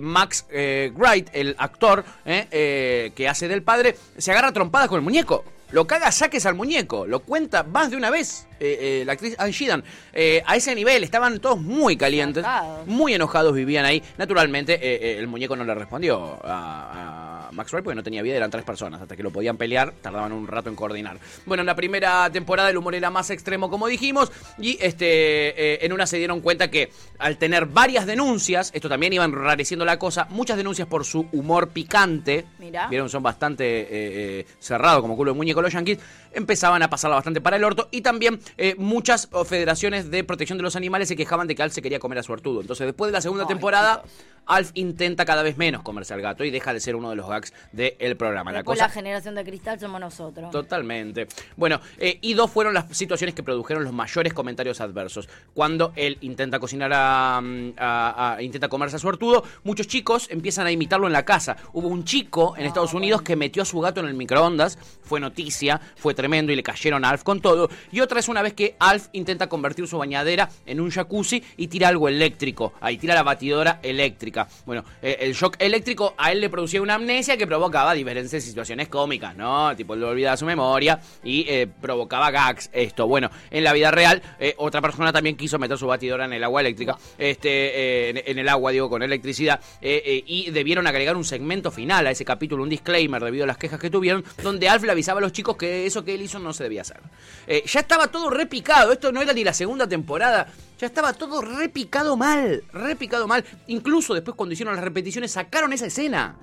Max 0.00 0.46
eh, 0.86 0.92
Wright, 0.94 1.28
el 1.32 1.54
actor 1.58 2.04
eh, 2.24 2.46
eh, 2.50 3.12
que 3.14 3.28
hace 3.28 3.48
del 3.48 3.62
padre, 3.62 3.96
se 4.16 4.30
agarra 4.30 4.52
trompadas 4.52 4.88
con 4.88 4.98
el 4.98 5.02
muñeco. 5.04 5.44
Lo 5.70 5.86
caga 5.86 6.10
saques 6.10 6.46
al 6.46 6.54
muñeco, 6.54 7.06
lo 7.06 7.20
cuenta 7.20 7.62
más 7.62 7.90
de 7.90 7.96
una 7.98 8.08
vez 8.08 8.46
eh, 8.58 8.78
eh, 8.80 9.02
la 9.04 9.12
actriz 9.12 9.34
Anne 9.38 9.52
Sheehan. 9.52 9.84
Eh, 10.14 10.42
a 10.46 10.56
ese 10.56 10.74
nivel, 10.74 11.04
estaban 11.04 11.40
todos 11.40 11.60
muy 11.60 11.94
calientes, 11.98 12.42
muy 12.86 13.12
enojados 13.12 13.52
vivían 13.52 13.84
ahí. 13.84 14.02
Naturalmente, 14.16 15.18
el 15.18 15.26
muñeco 15.26 15.56
no 15.56 15.64
le 15.64 15.74
respondió 15.74 16.40
a, 16.42 17.37
a 17.37 17.37
Max 17.52 17.72
Wright 17.72 17.84
porque 17.84 17.96
no 17.96 18.02
tenía 18.02 18.22
vida, 18.22 18.36
eran 18.36 18.50
tres 18.50 18.64
personas. 18.64 19.00
Hasta 19.00 19.16
que 19.16 19.22
lo 19.22 19.30
podían 19.30 19.56
pelear, 19.56 19.92
tardaban 20.00 20.32
un 20.32 20.46
rato 20.46 20.68
en 20.68 20.76
coordinar. 20.76 21.18
Bueno, 21.46 21.62
en 21.62 21.66
la 21.66 21.76
primera 21.76 22.30
temporada 22.30 22.70
el 22.70 22.76
humor 22.76 22.94
era 22.94 23.10
más 23.10 23.30
extremo, 23.30 23.70
como 23.70 23.86
dijimos, 23.86 24.30
y 24.58 24.78
este 24.80 25.74
eh, 25.74 25.78
en 25.82 25.92
una 25.92 26.06
se 26.06 26.18
dieron 26.18 26.40
cuenta 26.40 26.70
que 26.70 26.90
al 27.18 27.38
tener 27.38 27.66
varias 27.66 28.06
denuncias, 28.06 28.70
esto 28.74 28.88
también 28.88 29.12
iba 29.12 29.24
enrareciendo 29.24 29.84
la 29.84 29.98
cosa, 29.98 30.26
muchas 30.30 30.56
denuncias 30.56 30.88
por 30.88 31.04
su 31.04 31.26
humor 31.32 31.70
picante. 31.70 32.46
Mirá. 32.58 32.88
Vieron, 32.88 33.08
son 33.08 33.22
bastante 33.22 33.64
eh, 33.64 33.88
eh, 33.90 34.46
cerrados 34.58 35.02
como 35.02 35.16
culo 35.16 35.32
de 35.32 35.36
muñeco 35.36 35.62
los 35.62 35.72
yankees, 35.72 35.98
empezaban 36.32 36.82
a 36.82 36.90
pasarla 36.90 37.16
bastante 37.16 37.40
para 37.40 37.56
el 37.56 37.64
orto 37.64 37.88
y 37.90 38.00
también 38.02 38.40
eh, 38.56 38.74
muchas 38.78 39.28
oh, 39.32 39.44
federaciones 39.44 40.10
de 40.10 40.24
protección 40.24 40.58
de 40.58 40.62
los 40.62 40.76
animales 40.76 41.08
se 41.08 41.16
quejaban 41.16 41.46
de 41.46 41.54
que 41.54 41.62
Alf 41.62 41.74
se 41.74 41.82
quería 41.82 41.98
comer 41.98 42.18
a 42.18 42.22
su 42.22 42.32
artudo. 42.32 42.60
Entonces, 42.60 42.86
después 42.86 43.08
de 43.10 43.12
la 43.12 43.20
segunda 43.20 43.44
Ay, 43.44 43.48
temporada. 43.48 44.02
Alf 44.46 44.70
intenta 44.72 45.26
cada 45.26 45.42
vez 45.42 45.58
menos 45.58 45.82
comerse 45.82 46.14
al 46.14 46.22
gato 46.22 46.42
y 46.42 46.50
deja 46.50 46.72
de 46.72 46.80
ser 46.80 46.96
uno 46.96 47.10
de 47.10 47.16
los 47.16 47.28
del 47.72 48.16
programa. 48.16 48.52
La 48.52 48.62
cosa 48.64 48.84
la 48.84 48.88
generación 48.90 49.34
de 49.34 49.44
cristal 49.44 49.78
somos 49.80 50.00
nosotros. 50.00 50.50
Totalmente. 50.50 51.26
Bueno, 51.56 51.80
eh, 51.98 52.18
y 52.20 52.34
dos 52.34 52.50
fueron 52.50 52.74
las 52.74 52.96
situaciones 52.96 53.34
que 53.34 53.42
produjeron 53.42 53.84
los 53.84 53.92
mayores 53.92 54.32
comentarios 54.32 54.80
adversos. 54.80 55.28
Cuando 55.54 55.92
él 55.96 56.18
intenta 56.20 56.58
cocinar 56.58 56.90
a, 56.94 57.40
mm, 57.42 57.72
a- 57.78 58.34
a- 58.36 58.42
intenta 58.42 58.68
comerse 58.68 58.96
a 58.96 58.98
su 58.98 59.08
ortudo, 59.08 59.44
muchos 59.64 59.86
chicos 59.86 60.28
empiezan 60.30 60.66
a 60.66 60.70
imitarlo 60.72 61.06
en 61.06 61.12
la 61.12 61.24
casa. 61.24 61.56
Hubo 61.72 61.88
un 61.88 62.04
chico 62.04 62.54
en 62.56 62.66
Estados 62.66 62.94
Unidos 62.94 63.22
que 63.22 63.36
metió 63.36 63.62
a 63.62 63.64
su 63.66 63.80
gato 63.80 64.00
en 64.00 64.06
el 64.06 64.14
microondas, 64.14 64.78
fue 65.02 65.20
noticia, 65.20 65.80
fue 65.96 66.14
tremendo 66.14 66.52
y 66.52 66.56
le 66.56 66.62
cayeron 66.62 67.04
a 67.04 67.10
Alf 67.10 67.22
con 67.22 67.40
todo. 67.40 67.68
Y 67.92 68.00
otra 68.00 68.20
es 68.20 68.28
una 68.28 68.42
vez 68.42 68.54
que 68.54 68.76
Alf 68.78 69.08
intenta 69.12 69.48
convertir 69.48 69.86
su 69.86 69.98
bañadera 69.98 70.48
en 70.66 70.80
un 70.80 70.90
jacuzzi 70.90 71.42
y 71.56 71.68
tira 71.68 71.88
algo 71.88 72.08
eléctrico. 72.08 72.74
Ahí 72.80 72.98
tira 72.98 73.14
la 73.14 73.22
batidora 73.22 73.80
eléctrica. 73.82 74.48
Bueno, 74.66 74.84
eh, 75.02 75.16
el 75.20 75.34
shock 75.34 75.56
eléctrico 75.58 76.14
a 76.16 76.32
él 76.32 76.40
le 76.40 76.48
producía 76.50 76.82
una 76.82 76.94
amnesia 76.94 77.27
que 77.36 77.46
provocaba 77.46 77.94
diferentes 77.94 78.42
situaciones 78.42 78.88
cómicas, 78.88 79.36
¿no? 79.36 79.74
Tipo, 79.76 79.94
le 79.94 80.04
olvidaba 80.06 80.36
su 80.36 80.46
memoria 80.46 81.00
y 81.22 81.44
eh, 81.48 81.66
provocaba 81.66 82.30
gags 82.30 82.70
esto. 82.72 83.06
Bueno, 83.06 83.30
en 83.50 83.64
la 83.64 83.72
vida 83.72 83.90
real, 83.90 84.22
eh, 84.38 84.54
otra 84.58 84.80
persona 84.80 85.12
también 85.12 85.36
quiso 85.36 85.58
meter 85.58 85.76
su 85.76 85.86
batidora 85.86 86.24
en 86.24 86.32
el 86.32 86.44
agua 86.44 86.60
eléctrica, 86.60 86.96
este, 87.18 87.48
eh, 87.48 88.10
en, 88.10 88.22
en 88.24 88.38
el 88.38 88.48
agua, 88.48 88.70
digo, 88.70 88.88
con 88.88 89.02
electricidad, 89.02 89.60
y 89.80 90.50
debieron 90.50 90.86
agregar 90.86 91.16
un 91.16 91.24
segmento 91.24 91.70
final 91.70 92.06
a 92.06 92.10
ese 92.10 92.24
capítulo, 92.24 92.62
un 92.62 92.68
disclaimer 92.68 93.22
debido 93.22 93.44
a 93.44 93.46
las 93.46 93.58
quejas 93.58 93.80
que 93.80 93.90
tuvieron, 93.90 94.24
donde 94.42 94.68
Alf 94.68 94.84
le 94.84 94.92
avisaba 94.92 95.18
a 95.18 95.22
los 95.22 95.32
chicos 95.32 95.56
que 95.56 95.86
eso 95.86 96.04
que 96.04 96.14
él 96.14 96.22
hizo 96.22 96.38
no 96.38 96.52
se 96.52 96.64
debía 96.64 96.82
hacer. 96.82 97.00
Ya 97.46 97.80
estaba 97.80 98.08
todo 98.08 98.30
repicado, 98.30 98.92
esto 98.92 99.12
no 99.12 99.20
era 99.20 99.32
ni 99.32 99.44
la 99.44 99.52
segunda 99.52 99.88
temporada, 99.88 100.48
ya 100.78 100.86
estaba 100.86 101.12
todo 101.12 101.40
repicado 101.40 102.16
mal, 102.16 102.62
repicado 102.72 103.26
mal. 103.26 103.44
Incluso 103.66 104.14
después 104.14 104.36
cuando 104.36 104.52
hicieron 104.52 104.74
las 104.74 104.84
repeticiones 104.84 105.32
sacaron 105.32 105.72
esa 105.72 105.86
escena. 105.86 106.36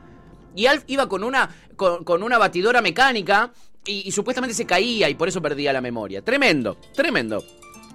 Y 0.56 0.66
Alf 0.68 0.84
iba 0.88 1.08
con 1.08 1.24
una, 1.24 1.50
con, 1.76 2.04
con 2.04 2.24
una 2.24 2.38
batidora 2.38 2.82
mecánica 2.82 3.52
y, 3.86 4.08
y 4.08 4.12
supuestamente 4.12 4.54
se 4.54 4.66
caía 4.66 5.10
y 5.10 5.16
por 5.16 5.28
eso 5.28 5.42
perdía 5.42 5.74
la 5.74 5.82
memoria. 5.82 6.22
Tremendo, 6.22 6.78
tremendo. 6.94 7.44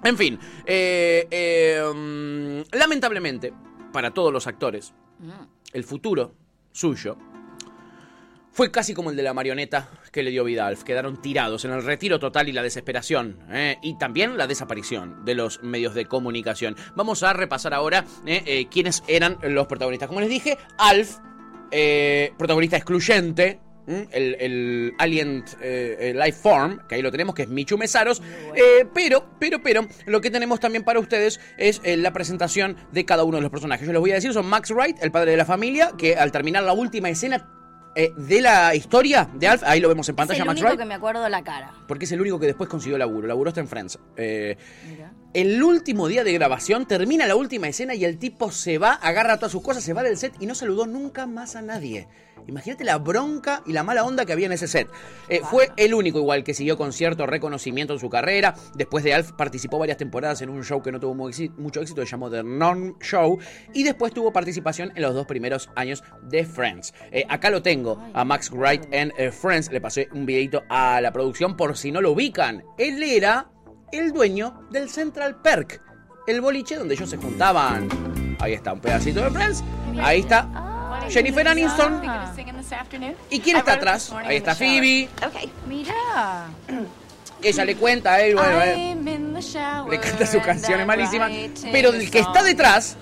En 0.02 0.16
fin, 0.16 0.38
eh, 0.64 1.26
eh, 1.30 1.82
mm, 1.94 2.76
lamentablemente, 2.76 3.52
para 3.92 4.12
todos 4.12 4.32
los 4.32 4.46
actores, 4.46 4.94
el 5.72 5.84
futuro 5.84 6.34
suyo 6.72 7.18
fue 8.52 8.70
casi 8.70 8.94
como 8.94 9.10
el 9.10 9.16
de 9.16 9.22
la 9.22 9.34
marioneta 9.34 9.88
que 10.10 10.22
le 10.22 10.30
dio 10.30 10.42
vida 10.42 10.64
a 10.64 10.68
Alf. 10.68 10.82
Quedaron 10.82 11.20
tirados 11.20 11.64
en 11.64 11.72
el 11.72 11.84
retiro 11.84 12.18
total 12.18 12.48
y 12.48 12.52
la 12.52 12.62
desesperación. 12.62 13.38
¿eh? 13.50 13.76
Y 13.82 13.96
también 13.96 14.36
la 14.36 14.46
desaparición 14.46 15.24
de 15.24 15.34
los 15.34 15.62
medios 15.62 15.94
de 15.94 16.06
comunicación. 16.06 16.76
Vamos 16.96 17.22
a 17.22 17.32
repasar 17.32 17.74
ahora. 17.74 18.04
Eh, 18.26 18.66
quiénes 18.70 19.04
eran 19.06 19.38
los 19.42 19.66
protagonistas. 19.66 20.08
Como 20.08 20.20
les 20.20 20.28
dije, 20.28 20.58
Alf, 20.78 21.18
eh, 21.70 22.32
protagonista 22.38 22.76
excluyente. 22.76 23.60
El, 23.86 24.36
el 24.38 24.94
Alien 24.98 25.42
eh, 25.60 26.14
Life 26.14 26.38
Form, 26.40 26.78
que 26.86 26.94
ahí 26.94 27.02
lo 27.02 27.10
tenemos, 27.10 27.34
que 27.34 27.42
es 27.42 27.48
Michu 27.48 27.76
Mesaros. 27.76 28.22
Eh, 28.54 28.86
pero, 28.94 29.28
pero, 29.40 29.60
pero, 29.64 29.88
lo 30.06 30.20
que 30.20 30.30
tenemos 30.30 30.60
también 30.60 30.84
para 30.84 31.00
ustedes 31.00 31.40
es 31.58 31.80
eh, 31.82 31.96
la 31.96 32.12
presentación 32.12 32.76
de 32.92 33.04
cada 33.04 33.24
uno 33.24 33.38
de 33.38 33.42
los 33.42 33.50
personajes. 33.50 33.84
Yo 33.84 33.92
les 33.92 34.00
voy 34.00 34.12
a 34.12 34.14
decir, 34.14 34.32
son 34.32 34.46
Max 34.46 34.70
Wright, 34.70 35.02
el 35.02 35.10
padre 35.10 35.32
de 35.32 35.38
la 35.38 35.44
familia, 35.44 35.90
que 35.98 36.14
al 36.14 36.30
terminar 36.30 36.62
la 36.62 36.72
última 36.72 37.10
escena 37.10 37.48
eh, 37.96 38.12
de 38.16 38.40
la 38.40 38.74
historia 38.74 39.28
de 39.34 39.48
Alf, 39.48 39.62
ahí 39.64 39.80
lo 39.80 39.88
vemos 39.88 40.08
en 40.08 40.12
Es 40.12 40.16
pantalla, 40.16 40.40
el 40.40 40.46
Max 40.46 40.60
único 40.60 40.68
Wright, 40.68 40.80
que 40.80 40.86
me 40.86 40.94
acuerdo 40.94 41.28
la 41.28 41.42
cara. 41.42 41.72
porque 41.88 42.04
es 42.04 42.12
el 42.12 42.20
único 42.20 42.38
que 42.38 42.46
después 42.46 42.68
consiguió 42.68 42.96
laburo. 42.98 43.26
Laburo 43.26 43.48
está 43.48 43.60
en 43.60 43.68
Friends. 43.68 43.98
Eh, 44.16 44.56
el 45.34 45.62
último 45.62 46.08
día 46.08 46.24
de 46.24 46.32
grabación, 46.32 46.86
termina 46.86 47.26
la 47.26 47.36
última 47.36 47.68
escena 47.68 47.94
y 47.94 48.04
el 48.04 48.18
tipo 48.18 48.50
se 48.50 48.78
va, 48.78 48.94
agarra 48.94 49.36
todas 49.36 49.52
sus 49.52 49.62
cosas, 49.62 49.82
se 49.82 49.92
va 49.92 50.02
del 50.02 50.16
set 50.16 50.34
y 50.40 50.46
no 50.46 50.54
saludó 50.54 50.86
nunca 50.86 51.26
más 51.26 51.56
a 51.56 51.62
nadie. 51.62 52.08
Imagínate 52.46 52.84
la 52.84 52.98
bronca 52.98 53.62
y 53.66 53.72
la 53.72 53.82
mala 53.82 54.04
onda 54.04 54.24
que 54.24 54.32
había 54.32 54.46
en 54.46 54.52
ese 54.52 54.68
set. 54.68 54.88
Eh, 55.28 55.40
fue 55.42 55.70
el 55.76 55.94
único 55.94 56.18
igual 56.18 56.44
que 56.44 56.54
siguió 56.54 56.76
con 56.76 56.92
cierto 56.92 57.26
reconocimiento 57.26 57.92
en 57.92 57.98
su 57.98 58.10
carrera. 58.10 58.54
Después 58.74 59.04
de 59.04 59.14
Alf 59.14 59.32
participó 59.32 59.78
varias 59.78 59.98
temporadas 59.98 60.42
en 60.42 60.50
un 60.50 60.64
show 60.64 60.82
que 60.82 60.92
no 60.92 61.00
tuvo 61.00 61.14
mucho 61.14 61.80
éxito, 61.80 62.02
se 62.02 62.10
llamó 62.10 62.30
The 62.30 62.42
Norm 62.42 62.96
Show. 63.00 63.38
Y 63.72 63.82
después 63.82 64.12
tuvo 64.12 64.32
participación 64.32 64.92
en 64.94 65.02
los 65.02 65.14
dos 65.14 65.26
primeros 65.26 65.70
años 65.76 66.02
de 66.22 66.44
Friends. 66.44 66.94
Eh, 67.10 67.24
acá 67.28 67.50
lo 67.50 67.62
tengo, 67.62 68.02
a 68.14 68.24
Max 68.24 68.50
Wright 68.50 68.86
en 68.90 69.12
eh, 69.16 69.30
Friends. 69.30 69.70
Le 69.70 69.80
pasé 69.80 70.08
un 70.12 70.26
videito 70.26 70.62
a 70.68 71.00
la 71.00 71.12
producción 71.12 71.56
por 71.56 71.76
si 71.76 71.92
no 71.92 72.00
lo 72.00 72.12
ubican. 72.12 72.64
Él 72.78 73.02
era 73.02 73.50
el 73.92 74.12
dueño 74.12 74.68
del 74.70 74.88
Central 74.88 75.40
Perk, 75.42 75.82
el 76.26 76.40
boliche 76.40 76.76
donde 76.76 76.94
ellos 76.94 77.10
se 77.10 77.16
juntaban. 77.16 77.88
Ahí 78.38 78.54
está, 78.54 78.72
un 78.72 78.80
pedacito 78.80 79.22
de 79.22 79.30
Friends. 79.30 79.64
Ahí 79.98 80.20
está 80.20 80.69
Jennifer 81.08 81.48
Aniston. 81.48 82.02
¿Y 83.30 83.40
quién 83.40 83.56
está 83.56 83.74
atrás? 83.74 84.12
Ahí 84.12 84.36
está 84.36 84.54
Phoebe. 84.54 85.08
Mirá. 85.68 86.46
Ella 87.42 87.64
le 87.64 87.76
cuenta 87.76 88.14
a 88.14 88.20
él, 88.20 88.34
bueno, 88.34 88.60
eh, 88.62 88.94
le 89.90 89.98
canta 89.98 90.26
sus 90.26 90.42
canciones 90.42 90.86
malísimas. 90.86 91.32
Pero 91.72 91.88
el 91.88 92.10
que 92.10 92.18
está 92.18 92.42
detrás 92.42 92.98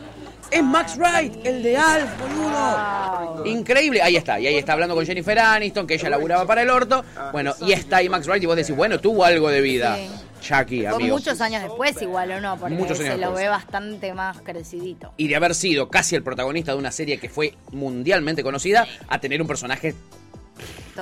es 0.50 0.62
Max 0.62 0.96
Wright, 0.96 1.44
el 1.44 1.62
de 1.62 1.76
Alf, 1.76 2.08
boludo. 2.20 3.44
Increíble. 3.46 4.00
Ahí 4.00 4.16
está. 4.16 4.38
Y 4.40 4.46
ahí 4.46 4.56
está 4.56 4.72
hablando 4.74 4.94
con 4.94 5.04
Jennifer 5.04 5.38
Aniston, 5.38 5.86
que 5.86 5.94
ella 5.94 6.10
laburaba 6.10 6.46
para 6.46 6.62
el 6.62 6.70
orto. 6.70 7.04
Bueno, 7.32 7.54
y 7.60 7.72
está 7.72 7.96
ahí 7.98 8.08
Max 8.08 8.26
Wright 8.26 8.42
y 8.42 8.46
vos 8.46 8.56
decís, 8.56 8.74
bueno, 8.74 9.00
tuvo 9.00 9.24
algo 9.24 9.50
de 9.50 9.60
vida. 9.60 9.98
Chucky, 10.40 10.80
Fue 10.80 10.88
amigo. 10.88 11.16
muchos 11.16 11.40
años 11.40 11.62
después 11.62 12.00
igual, 12.02 12.30
¿o 12.32 12.40
no? 12.40 12.56
Porque 12.58 12.74
Muchos 12.74 12.98
años 13.00 13.14
se 13.14 13.18
lo 13.20 13.26
después. 13.28 13.44
ve 13.44 13.48
bastante 13.48 14.14
más 14.14 14.40
crecidito. 14.42 15.12
y 15.16 15.28
de 15.28 15.36
haber 15.36 15.54
sido 15.54 15.88
casi 15.88 16.16
el 16.16 16.22
protagonista 16.22 16.72
de 16.72 16.78
una 16.78 16.90
serie 16.92 17.18
que 17.18 17.28
fue 17.28 17.54
mundialmente 17.72 18.42
conocida, 18.42 18.86
a 19.08 19.18
tener 19.20 19.40
un 19.42 19.48
personaje 19.48 19.94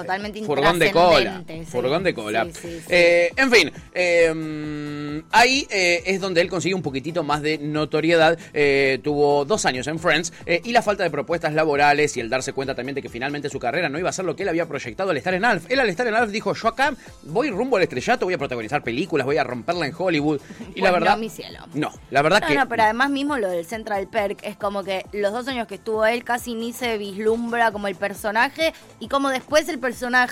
totalmente 0.00 0.42
Furgón 0.42 0.78
de 0.78 0.90
cola. 0.92 1.42
sí. 1.46 1.64
Furgón 1.66 2.02
de 2.04 2.14
cola. 2.14 2.46
Sí. 2.52 2.80
Eh, 2.88 3.30
en 3.36 3.50
fin, 3.50 3.72
eh, 3.94 5.22
ahí 5.32 5.66
eh, 5.70 6.02
es 6.06 6.20
donde 6.20 6.40
él 6.40 6.48
consigue 6.48 6.74
un 6.74 6.82
poquitito 6.82 7.22
más 7.22 7.42
de 7.42 7.58
notoriedad. 7.58 8.38
Eh, 8.52 8.98
tuvo 9.02 9.44
dos 9.44 9.66
años 9.66 9.86
en 9.86 9.98
Friends 9.98 10.32
y 10.64 10.72
la 10.72 10.82
falta 10.82 11.02
de 11.02 11.10
propuestas 11.10 11.54
laborales 11.54 12.16
y 12.16 12.20
el 12.20 12.28
darse 12.30 12.52
cuenta 12.52 12.74
también 12.74 12.94
de 12.94 13.02
que 13.02 13.08
finalmente 13.08 13.48
su 13.48 13.58
carrera 13.58 13.88
no 13.88 13.98
iba 13.98 14.08
a 14.08 14.12
ser 14.12 14.24
lo 14.24 14.36
que 14.36 14.42
él 14.42 14.48
había 14.48 14.66
proyectado 14.66 15.10
al 15.10 15.16
estar 15.16 15.34
en 15.34 15.44
Alf. 15.44 15.64
Él 15.70 15.80
al 15.80 15.88
estar 15.88 16.06
en 16.06 16.14
Alf 16.14 16.30
dijo, 16.30 16.54
yo 16.54 16.68
acá 16.68 16.94
voy 17.22 17.50
rumbo 17.50 17.76
al 17.76 17.82
estrellato, 17.82 18.26
voy 18.26 18.34
a 18.34 18.38
protagonizar 18.38 18.82
películas, 18.82 19.24
voy 19.26 19.38
a 19.38 19.44
romperla 19.44 19.86
en 19.86 19.94
Hollywood. 19.96 20.40
Y 20.74 20.80
la 20.82 20.90
verdad... 20.90 21.12
no, 21.12 21.16
mi 21.18 21.30
cielo. 21.30 21.60
No, 21.74 21.90
la 22.10 22.20
verdad 22.22 22.40
No, 22.42 22.48
que... 22.48 22.54
no, 22.54 22.68
pero 22.68 22.82
además 22.82 23.08
mismo 23.10 23.38
lo 23.38 23.48
del 23.48 23.64
Central 23.64 24.08
Perk 24.08 24.40
es 24.42 24.56
como 24.56 24.84
que 24.84 25.06
los 25.12 25.32
dos 25.32 25.48
años 25.48 25.66
que 25.66 25.76
estuvo 25.76 26.04
él 26.04 26.22
casi 26.22 26.54
ni 26.54 26.72
se 26.74 26.98
vislumbra 26.98 27.72
como 27.72 27.88
el 27.88 27.94
personaje 27.94 28.74
y 29.00 29.08
como 29.08 29.30
después 29.30 29.68
el 29.68 29.78
personaje 29.78 29.85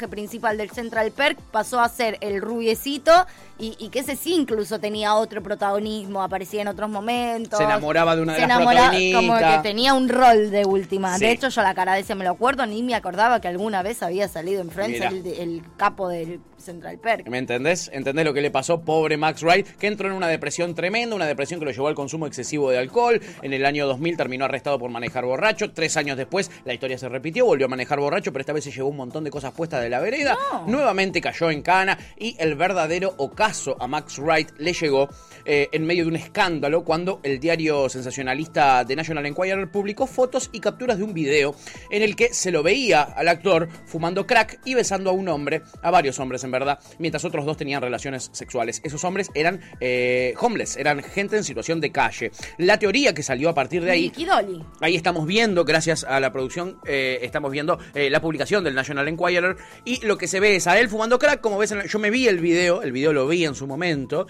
principal 0.09 0.57
del 0.57 0.71
Central 0.71 1.11
Perk 1.13 1.39
pasó 1.51 1.81
a 1.81 1.89
ser 1.89 2.19
el 2.21 2.41
rubiecito 2.41 3.13
y, 3.59 3.77
y 3.79 3.89
que 3.91 4.01
ese 4.01 4.17
sí 4.17 4.35
incluso 4.35 4.81
tenía 4.81 5.15
otro 5.15 5.43
protagonismo, 5.43 6.23
aparecía 6.23 6.63
en 6.63 6.69
otros 6.69 6.91
momentos. 6.91 7.59
Se 7.59 7.65
enamoraba 7.65 8.17
de 8.17 8.23
una 8.23 8.33
de 8.35 8.41
Se 8.41 8.47
las 8.47 8.57
enamoraba- 8.59 8.89
protagonistas. 8.91 9.21
Como 9.23 9.39
que 9.39 9.63
tenía 9.69 9.95
un 9.95 10.09
rol 10.09 10.51
de 10.51 10.65
última. 10.65 11.17
Sí. 11.19 11.25
De 11.25 11.31
hecho, 11.33 11.49
yo 11.49 11.63
la 11.63 11.75
cara 11.75 11.95
de 11.95 12.01
ese 12.01 12.15
me 12.15 12.25
lo 12.25 12.31
acuerdo, 12.31 12.67
ni 12.67 12.83
me 12.83 12.95
acordaba 12.95 13.41
que 13.41 13.49
alguna 13.49 13.83
vez 13.83 14.03
había 14.03 14.29
salido 14.29 14.61
en 14.61 14.71
Friends 14.71 15.01
el 15.01 15.63
capo 15.77 16.09
del 16.09 16.41
Central 16.65 16.99
Perk. 16.99 17.29
¿Me 17.29 17.39
entendés? 17.39 17.91
¿Entendés 17.93 18.25
lo 18.25 18.35
que 18.35 18.41
le 18.41 18.51
pasó? 18.51 18.81
Pobre 18.81 19.17
Max 19.17 19.43
Wright, 19.43 19.67
que 19.77 19.87
entró 19.87 20.09
en 20.09 20.15
una 20.15 20.29
depresión 20.29 20.75
tremenda, 20.75 21.15
una 21.15 21.27
depresión 21.27 21.61
que 21.61 21.67
lo 21.67 21.73
llevó 21.73 21.89
al 21.89 21.95
consumo 21.95 22.27
excesivo 22.27 22.71
de 22.71 22.79
alcohol. 22.79 23.21
En 23.43 23.53
el 23.53 23.65
año 23.67 23.87
2000 23.87 24.17
terminó 24.17 24.45
arrestado 24.47 24.79
por 24.79 24.91
manejar 24.91 25.25
borracho. 25.25 25.73
Tres 25.73 25.97
años 25.97 26.17
después 26.17 26.51
la 26.65 26.75
historia 26.75 26.99
se 26.99 27.09
repitió, 27.09 27.47
volvió 27.47 27.67
a 27.67 27.69
manejar 27.69 28.01
borracho, 28.01 28.33
pero 28.33 28.41
esta 28.41 28.53
vez 28.53 28.65
se 28.65 28.73
llevó 28.73 28.89
un 28.89 28.97
montón 28.97 29.25
de 29.25 29.31
cosas 29.31 29.53
puestas 29.53 29.83
de 29.83 29.91
la 29.91 30.01
vereda. 30.01 30.37
No. 30.53 30.67
Nuevamente 30.67 31.21
cayó 31.21 31.51
en 31.51 31.63
cana 31.63 31.99
y 32.19 32.37
el 32.39 32.55
verdadero 32.55 33.15
ocaso 33.19 33.77
a 33.79 33.87
Max 33.87 34.19
Wright 34.19 34.51
le 34.59 34.73
llegó 34.73 35.09
eh, 35.45 35.69
en 35.73 35.85
medio 35.85 36.05
de 36.05 36.11
un 36.11 36.17
escándalo 36.17 36.85
cuando 36.85 37.21
el 37.23 37.39
diario 37.39 37.89
sensacionalista 37.89 38.85
The 38.87 38.97
National 38.97 39.27
Enquirer 39.27 39.71
publicó 39.71 40.07
fotos 40.07 40.49
y 40.53 40.61
capturas 40.61 40.99
de 40.99 41.05
un 41.05 41.13
video 41.13 41.55
en 41.91 42.03
el 42.03 42.17
que 42.17 42.33
se 42.33 42.51
lo 42.51 42.63
veía 42.63 43.03
al 43.03 43.29
actor 43.29 43.69
fumando 43.87 44.27
crack 44.27 44.61
y 44.65 44.75
besando 44.75 45.11
a 45.11 45.13
un 45.13 45.29
hombre, 45.29 45.63
a 45.83 45.91
varios 45.91 46.19
hombres 46.19 46.43
en 46.45 46.51
verdad, 46.55 46.79
mientras 46.99 47.25
otros 47.25 47.45
dos 47.45 47.57
tenían 47.57 47.83
relaciones 47.83 48.31
sexuales. 48.33 48.81
Esos 48.85 49.05
hombres 49.05 49.31
eran 49.35 49.61
eh, 49.81 50.35
homeless, 50.41 50.77
eran 50.77 51.03
gente 51.03 51.37
en 51.37 51.45
situación 51.45 51.81
de 51.81 51.93
calle. 51.93 52.31
La 52.59 52.79
teoría 52.79 53.13
que 53.15 53.23
salió 53.23 53.49
a 53.51 53.55
partir 53.55 53.83
de 53.85 53.91
ahí 53.91 54.13
Dolly. 54.25 54.65
Ahí 54.81 54.97
estamos 54.97 55.27
viendo, 55.27 55.65
gracias 55.65 56.05
a 56.05 56.19
la 56.21 56.33
producción, 56.33 56.79
eh, 56.87 57.19
estamos 57.23 57.51
viendo 57.53 57.79
eh, 57.95 58.09
la 58.11 58.21
publicación 58.21 58.65
del 58.65 58.75
National 58.75 59.07
Enquirer 59.09 59.57
y 59.85 60.05
lo 60.07 60.17
que 60.17 60.27
se 60.29 60.41
ve 60.41 60.57
es 60.57 60.67
a 60.67 60.79
él 60.81 60.89
fumando 60.89 61.19
crack, 61.19 61.41
como 61.41 61.59
ves, 61.59 61.73
en 61.73 61.79
la- 61.79 61.87
yo 61.87 61.99
me 61.99 62.11
vi 62.11 62.27
el 62.29 62.41
video, 62.41 62.83
el 62.83 62.93
video 62.93 63.13
lo 63.13 63.27
vi 63.29 63.45
en 63.45 63.55
su 63.55 63.67
momento 63.67 64.27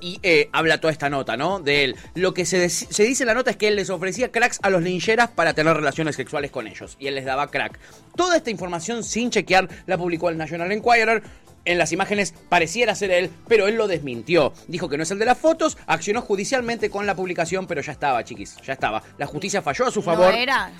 y 0.00 0.20
habla 0.52 0.78
toda 0.78 0.92
esta 0.92 1.08
nota, 1.10 1.36
¿no? 1.36 1.60
De 1.60 1.84
él. 1.84 1.96
Lo 2.14 2.34
que 2.34 2.44
se, 2.44 2.68
se 2.68 3.02
dice 3.04 3.22
en 3.22 3.28
la 3.28 3.34
nota 3.34 3.50
es 3.50 3.56
que 3.56 3.68
él 3.68 3.76
les 3.76 3.90
ofrecía 3.90 4.30
cracks 4.30 4.58
a 4.62 4.70
los 4.70 4.82
lincheras 4.82 5.30
para 5.30 5.54
tener 5.54 5.74
relaciones 5.74 6.16
sexuales 6.16 6.50
con 6.50 6.66
ellos 6.66 6.96
y 6.98 7.06
él 7.06 7.14
les 7.14 7.24
daba 7.24 7.50
crack. 7.50 7.78
Toda 8.16 8.36
esta 8.36 8.50
información 8.50 9.02
sin 9.04 9.30
chequear 9.30 9.68
la 9.86 9.96
publicó 9.96 10.28
el 10.28 10.36
National 10.36 10.70
Enquirer. 10.72 10.89
En 11.64 11.78
las 11.78 11.92
imágenes 11.92 12.34
pareciera 12.48 12.94
ser 12.94 13.10
él, 13.10 13.30
pero 13.46 13.68
él 13.68 13.76
lo 13.76 13.86
desmintió. 13.86 14.54
Dijo 14.66 14.88
que 14.88 14.96
no 14.96 15.02
es 15.02 15.10
el 15.10 15.18
de 15.18 15.26
las 15.26 15.38
fotos, 15.38 15.76
accionó 15.86 16.22
judicialmente 16.22 16.88
con 16.88 17.06
la 17.06 17.14
publicación, 17.14 17.66
pero 17.66 17.82
ya 17.82 17.92
estaba, 17.92 18.24
chiquis, 18.24 18.56
ya 18.64 18.72
estaba. 18.72 19.02
La 19.18 19.26
justicia 19.26 19.60
falló 19.60 19.86
a 19.86 19.90
su 19.90 20.00
favor. 20.00 20.32
No 20.32 20.38
era. 20.38 20.70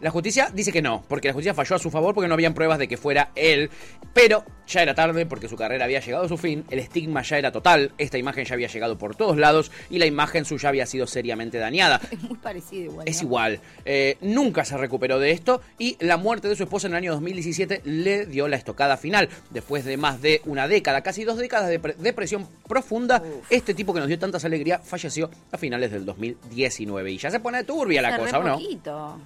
La 0.00 0.10
justicia 0.10 0.50
dice 0.52 0.70
que 0.72 0.82
no, 0.82 1.02
porque 1.08 1.28
la 1.28 1.34
justicia 1.34 1.54
falló 1.54 1.76
a 1.76 1.78
su 1.78 1.90
favor 1.90 2.14
porque 2.14 2.28
no 2.28 2.34
habían 2.34 2.54
pruebas 2.54 2.78
de 2.78 2.86
que 2.88 2.96
fuera 2.96 3.30
él. 3.34 3.70
Pero 4.14 4.44
ya 4.66 4.82
era 4.82 4.94
tarde 4.94 5.26
porque 5.26 5.48
su 5.48 5.56
carrera 5.56 5.84
había 5.86 6.00
llegado 6.00 6.24
a 6.24 6.28
su 6.28 6.36
fin, 6.36 6.64
el 6.70 6.78
estigma 6.78 7.22
ya 7.22 7.38
era 7.38 7.50
total, 7.52 7.92
esta 7.98 8.18
imagen 8.18 8.44
ya 8.44 8.54
había 8.54 8.68
llegado 8.68 8.98
por 8.98 9.16
todos 9.16 9.36
lados 9.38 9.70
y 9.90 9.98
la 9.98 10.06
imagen 10.06 10.44
suya 10.44 10.68
había 10.68 10.86
sido 10.86 11.06
seriamente 11.06 11.58
dañada. 11.58 12.00
Es 12.10 12.22
muy 12.22 12.36
parecido 12.38 12.84
igual. 12.92 13.08
Es 13.08 13.22
igual. 13.22 13.60
Eh, 13.84 14.16
nunca 14.20 14.64
se 14.64 14.76
recuperó 14.76 15.18
de 15.18 15.30
esto 15.30 15.60
y 15.78 15.96
la 16.00 16.16
muerte 16.16 16.48
de 16.48 16.56
su 16.56 16.62
esposa 16.64 16.86
en 16.86 16.92
el 16.94 16.98
año 16.98 17.12
2017 17.12 17.82
le 17.84 18.26
dio 18.26 18.46
la 18.48 18.56
estocada 18.56 18.96
final. 18.96 19.28
Después 19.50 19.84
de 19.84 19.96
más 19.96 20.20
de 20.22 20.42
una 20.44 20.68
década, 20.68 21.02
casi 21.02 21.24
dos 21.24 21.38
décadas 21.38 21.68
de 21.70 21.78
pre- 21.80 21.94
depresión 21.98 22.46
profunda, 22.66 23.22
este 23.50 23.74
tipo 23.74 23.94
que 23.94 24.00
nos 24.00 24.08
dio 24.08 24.18
tantas 24.18 24.44
alegrías 24.44 24.80
falleció 24.86 25.30
a 25.52 25.58
finales 25.58 25.90
del 25.92 26.04
2019. 26.04 27.10
Y 27.12 27.18
ya 27.18 27.30
se 27.30 27.40
pone 27.40 27.64
turbia 27.64 28.02
la 28.02 28.16
cosa, 28.16 28.38
¿o 28.38 28.42
no? 28.42 28.54
poquito. 28.54 29.18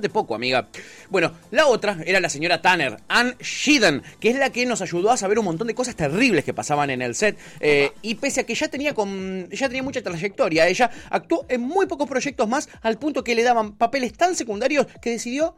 Bastante 0.00 0.14
poco, 0.14 0.34
amiga. 0.34 0.66
Bueno, 1.10 1.32
la 1.50 1.66
otra 1.66 1.98
era 2.06 2.20
la 2.20 2.30
señora 2.30 2.62
Tanner, 2.62 2.96
Ann 3.08 3.36
Sheehan, 3.38 4.02
que 4.18 4.30
es 4.30 4.36
la 4.36 4.48
que 4.48 4.64
nos 4.64 4.80
ayudó 4.80 5.10
a 5.10 5.18
saber 5.18 5.38
un 5.38 5.44
montón 5.44 5.66
de 5.66 5.74
cosas 5.74 5.94
terribles 5.94 6.42
que 6.42 6.54
pasaban 6.54 6.88
en 6.88 7.02
el 7.02 7.14
set. 7.14 7.36
eh, 7.60 7.92
y 8.00 8.14
pese 8.14 8.40
a 8.40 8.44
que 8.44 8.54
ya 8.54 8.68
tenía, 8.68 8.94
con, 8.94 9.50
ya 9.50 9.68
tenía 9.68 9.82
mucha 9.82 10.00
trayectoria, 10.00 10.68
ella 10.68 10.90
actuó 11.10 11.44
en 11.50 11.60
muy 11.60 11.84
pocos 11.84 12.08
proyectos 12.08 12.48
más, 12.48 12.70
al 12.80 12.98
punto 12.98 13.22
que 13.22 13.34
le 13.34 13.42
daban 13.42 13.72
papeles 13.76 14.14
tan 14.14 14.34
secundarios 14.34 14.86
que 15.02 15.10
decidió. 15.10 15.54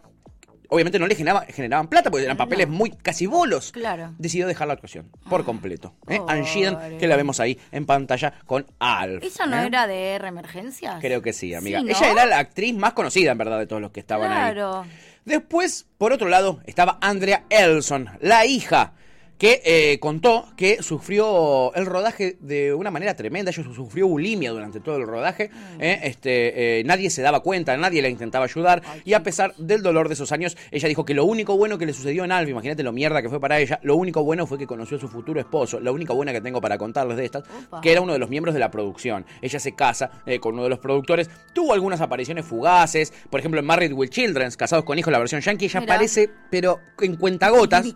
Obviamente 0.72 0.98
no 0.98 1.06
le 1.06 1.14
generaba- 1.14 1.44
generaban 1.48 1.86
plata 1.88 2.10
porque 2.10 2.24
eran 2.24 2.38
papeles 2.38 2.66
muy 2.66 2.90
casi 2.90 3.26
bolos. 3.26 3.72
Claro. 3.72 4.14
Decidió 4.16 4.46
dejar 4.46 4.68
la 4.68 4.72
actuación 4.72 5.10
por 5.28 5.44
completo. 5.44 5.94
¿eh? 6.08 6.18
Ann 6.26 6.44
Sheehan, 6.44 6.96
que 6.98 7.06
la 7.06 7.16
vemos 7.16 7.40
ahí 7.40 7.58
en 7.72 7.84
pantalla 7.84 8.32
con 8.46 8.66
Alf. 8.78 9.22
¿Ella 9.22 9.46
no 9.46 9.62
¿eh? 9.62 9.66
era 9.66 9.86
de 9.86 10.14
R 10.14 10.28
Emergencias? 10.28 10.96
Creo 11.00 11.20
que 11.20 11.34
sí, 11.34 11.54
amiga. 11.54 11.80
Sí, 11.80 11.84
¿no? 11.84 11.90
Ella 11.90 12.10
era 12.10 12.24
la 12.26 12.38
actriz 12.38 12.74
más 12.74 12.94
conocida, 12.94 13.32
en 13.32 13.38
verdad, 13.38 13.58
de 13.58 13.66
todos 13.66 13.82
los 13.82 13.90
que 13.90 14.00
estaban 14.00 14.32
ahí. 14.32 14.54
Claro. 14.54 14.86
Después, 15.26 15.86
por 15.98 16.12
otro 16.12 16.28
lado, 16.28 16.60
estaba 16.64 16.98
Andrea 17.00 17.44
Elson, 17.50 18.08
la 18.20 18.46
hija, 18.46 18.94
que 19.42 19.60
eh, 19.64 19.98
contó 19.98 20.46
que 20.56 20.84
sufrió 20.84 21.74
el 21.74 21.84
rodaje 21.84 22.36
de 22.38 22.72
una 22.72 22.92
manera 22.92 23.16
tremenda. 23.16 23.50
Ella 23.50 23.64
sufrió 23.74 24.06
bulimia 24.06 24.52
durante 24.52 24.78
todo 24.78 24.98
el 24.98 25.04
rodaje. 25.04 25.48
Mm. 25.48 25.82
eh, 25.82 26.00
este, 26.04 26.78
eh, 26.78 26.84
nadie 26.84 27.10
se 27.10 27.22
daba 27.22 27.40
cuenta, 27.40 27.76
nadie 27.76 28.00
la 28.02 28.08
intentaba 28.08 28.44
ayudar. 28.44 28.82
y 29.04 29.14
a 29.14 29.24
pesar 29.24 29.52
del 29.56 29.82
dolor 29.82 30.06
de 30.06 30.14
esos 30.14 30.30
años, 30.30 30.56
ella 30.70 30.86
dijo 30.86 31.04
que 31.04 31.12
lo 31.12 31.24
único 31.24 31.56
bueno 31.56 31.76
que 31.76 31.86
le 31.86 31.92
sucedió 31.92 32.22
en 32.22 32.30
Alf, 32.30 32.48
imagínate 32.48 32.84
lo 32.84 32.92
mierda 32.92 33.20
que 33.20 33.28
fue 33.28 33.40
para 33.40 33.58
ella, 33.58 33.80
lo 33.82 33.96
único 33.96 34.22
bueno 34.22 34.46
fue 34.46 34.58
que 34.58 34.66
conoció 34.68 34.96
a 34.96 35.00
su 35.00 35.08
futuro 35.08 35.40
esposo. 35.40 35.80
La 35.80 35.90
única 35.90 36.12
buena 36.12 36.32
que 36.32 36.40
tengo 36.40 36.60
para 36.60 36.78
contarles 36.78 37.16
de 37.16 37.24
estas, 37.24 37.42
Opa. 37.66 37.80
que 37.80 37.90
era 37.90 38.00
uno 38.00 38.12
de 38.12 38.20
los 38.20 38.30
miembros 38.30 38.54
de 38.54 38.60
la 38.60 38.70
producción. 38.70 39.26
Ella 39.40 39.58
se 39.58 39.74
casa 39.74 40.22
con 40.40 40.54
uno 40.54 40.62
de 40.62 40.68
los 40.68 40.78
productores. 40.78 41.28
Tuvo 41.52 41.72
algunas 41.72 42.00
apariciones 42.00 42.44
fugaces. 42.44 43.12
Por 43.28 43.40
ejemplo, 43.40 43.58
en 43.58 43.66
Married 43.66 43.92
with 43.92 44.10
Children, 44.10 44.52
Casados 44.56 44.84
con 44.84 45.00
Hijos, 45.00 45.10
la 45.10 45.18
versión 45.18 45.40
yankee, 45.40 45.64
ella 45.64 45.80
aparece, 45.80 46.30
pero 46.48 46.78
en 47.00 47.16
cuentagotas. 47.16 47.84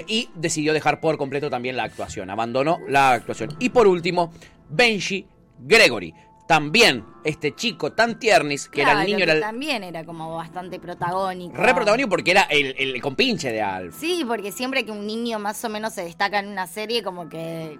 Eh, 0.00 0.04
y 0.08 0.30
decidió 0.34 0.72
dejar 0.72 1.00
por 1.00 1.16
completo 1.16 1.50
también 1.50 1.76
la 1.76 1.84
actuación. 1.84 2.30
Abandonó 2.30 2.78
la 2.88 3.12
actuación. 3.12 3.56
Y 3.58 3.70
por 3.70 3.86
último, 3.86 4.32
Benji 4.68 5.26
Gregory. 5.58 6.14
También 6.46 7.04
este 7.22 7.54
chico 7.54 7.92
tan 7.92 8.18
tiernis, 8.18 8.68
que 8.68 8.82
era 8.82 9.00
el 9.00 9.06
niño, 9.06 9.22
era 9.22 9.34
el 9.34 9.40
también 9.40 9.84
era 9.84 10.04
como 10.04 10.34
bastante 10.34 10.80
protagónico. 10.80 11.56
re 11.56 11.72
protagónico 11.74 12.08
porque 12.08 12.32
era 12.32 12.42
el, 12.42 12.74
el 12.76 13.00
compinche 13.00 13.52
de 13.52 13.62
Alf. 13.62 13.94
Sí, 13.96 14.24
porque 14.26 14.50
siempre 14.50 14.84
que 14.84 14.90
un 14.90 15.06
niño 15.06 15.38
más 15.38 15.64
o 15.64 15.68
menos 15.68 15.92
se 15.92 16.02
destaca 16.02 16.40
en 16.40 16.48
una 16.48 16.66
serie, 16.66 17.04
como 17.04 17.28
que 17.28 17.78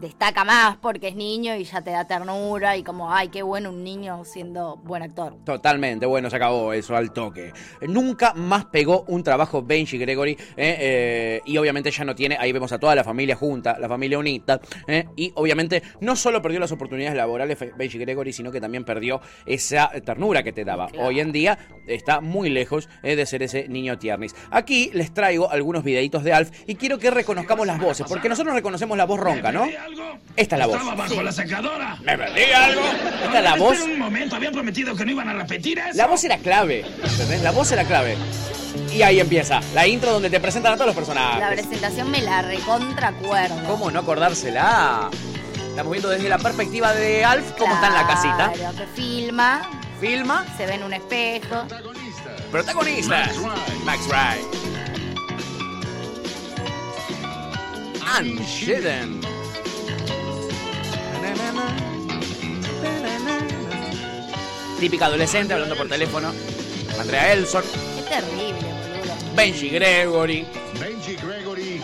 destaca 0.00 0.44
más 0.44 0.76
porque 0.76 1.08
es 1.08 1.16
niño 1.16 1.56
y 1.56 1.64
ya 1.64 1.82
te 1.82 1.90
da 1.90 2.06
ternura 2.06 2.76
y 2.76 2.82
como, 2.82 3.12
ay, 3.12 3.28
qué 3.28 3.42
bueno 3.42 3.70
un 3.70 3.84
niño 3.84 4.24
siendo 4.24 4.76
buen 4.76 5.02
actor. 5.02 5.36
Totalmente, 5.44 6.06
bueno, 6.06 6.30
se 6.30 6.36
acabó 6.36 6.72
eso 6.72 6.96
al 6.96 7.12
toque. 7.12 7.52
Nunca 7.82 8.34
más 8.34 8.66
pegó 8.66 9.04
un 9.08 9.22
trabajo 9.22 9.62
Benji 9.62 9.98
Gregory 9.98 10.32
eh, 10.32 10.36
eh, 10.56 11.42
y 11.44 11.56
obviamente 11.56 11.90
ya 11.90 12.04
no 12.04 12.14
tiene, 12.14 12.36
ahí 12.38 12.52
vemos 12.52 12.72
a 12.72 12.78
toda 12.78 12.94
la 12.94 13.04
familia 13.04 13.36
junta, 13.36 13.78
la 13.78 13.88
familia 13.88 14.18
unita, 14.18 14.60
eh, 14.86 15.06
y 15.16 15.32
obviamente 15.34 15.82
no 16.00 16.16
solo 16.16 16.40
perdió 16.42 16.60
las 16.60 16.72
oportunidades 16.72 17.16
laborales 17.16 17.58
Benji 17.76 17.98
Gregory, 17.98 18.32
sino 18.32 18.50
que 18.52 18.60
también 18.60 18.84
perdió 18.84 19.20
esa 19.46 19.90
ternura 20.04 20.42
que 20.42 20.52
te 20.52 20.64
daba. 20.64 20.88
Claro. 20.88 21.08
Hoy 21.08 21.20
en 21.20 21.32
día 21.32 21.58
está 21.86 22.20
muy 22.20 22.50
lejos 22.50 22.88
eh, 23.02 23.16
de 23.16 23.26
ser 23.26 23.42
ese 23.42 23.68
niño 23.68 23.98
tiernis. 23.98 24.34
Aquí 24.50 24.90
les 24.92 25.12
traigo 25.12 25.50
algunos 25.50 25.84
videitos 25.84 26.24
de 26.24 26.32
Alf 26.32 26.50
y 26.66 26.74
quiero 26.74 26.98
que 26.98 27.10
reconozcamos 27.10 27.66
las 27.66 27.80
voces, 27.80 28.06
porque 28.08 28.28
nosotros 28.28 28.54
reconocemos 28.54 28.96
la 28.96 29.04
voz 29.04 29.20
ronca, 29.20 29.52
¿no? 29.52 29.66
Esta 30.36 30.54
es 30.56 30.58
la 30.58 30.66
voz. 30.66 30.76
Estaba 30.76 30.94
bajo 30.94 31.22
la 31.22 31.32
secadora. 31.32 31.96
¿Me 32.02 32.16
perdí 32.16 32.42
algo? 32.52 32.82
Esta 33.24 33.38
es 33.38 33.44
la 33.44 33.56
voz. 33.56 33.80
Un 33.80 33.98
momento, 33.98 34.36
habían 34.36 34.52
prometido 34.52 34.94
que 34.94 35.04
no 35.04 35.10
iban 35.12 35.28
a 35.28 35.32
repetir 35.34 35.78
eso. 35.78 35.96
La 35.96 36.06
voz 36.06 36.22
era 36.24 36.38
clave, 36.38 36.84
¿entendés? 37.02 37.42
La 37.42 37.50
voz 37.50 37.70
era 37.72 37.84
clave. 37.84 38.16
Y 38.92 39.02
ahí 39.02 39.20
empieza, 39.20 39.60
la 39.74 39.86
intro 39.86 40.12
donde 40.12 40.30
te 40.30 40.40
presentan 40.40 40.72
a 40.74 40.76
todos 40.76 40.88
los 40.88 40.96
La 40.96 41.00
personajes. 41.14 41.66
presentación 41.66 42.10
me 42.10 42.22
la 42.22 42.42
recontracuerdo. 42.42 43.64
¿Cómo 43.66 43.90
no 43.90 44.00
acordársela? 44.00 45.10
Estamos 45.70 45.92
viendo 45.92 46.08
desde 46.08 46.28
la 46.28 46.38
perspectiva 46.38 46.92
de 46.94 47.24
Alf 47.24 47.52
cómo 47.58 47.74
está 47.74 47.86
en 47.88 47.94
la 47.94 48.06
casita. 48.06 48.52
Claro, 48.54 48.76
que 48.76 48.86
filma, 49.00 49.62
Filma, 50.00 50.44
se 50.56 50.66
ve 50.66 50.74
en 50.74 50.84
un 50.84 50.92
espejo. 50.94 51.64
protagonistas. 52.50 53.36
Max 53.84 54.06
Wright. 54.08 54.44
Ann 58.16 58.36
Shedden. 58.38 59.20
Típica 64.78 65.06
adolescente 65.06 65.54
hablando 65.54 65.76
por 65.76 65.88
teléfono. 65.88 66.32
Andrea 67.00 67.32
Elson. 67.32 67.64
Qué 67.96 68.02
terrible, 68.02 68.52
boludo. 68.52 69.34
Benji 69.34 69.68
Gregory. 69.70 70.46
Benji 70.78 71.16
Gregory. 71.16 71.82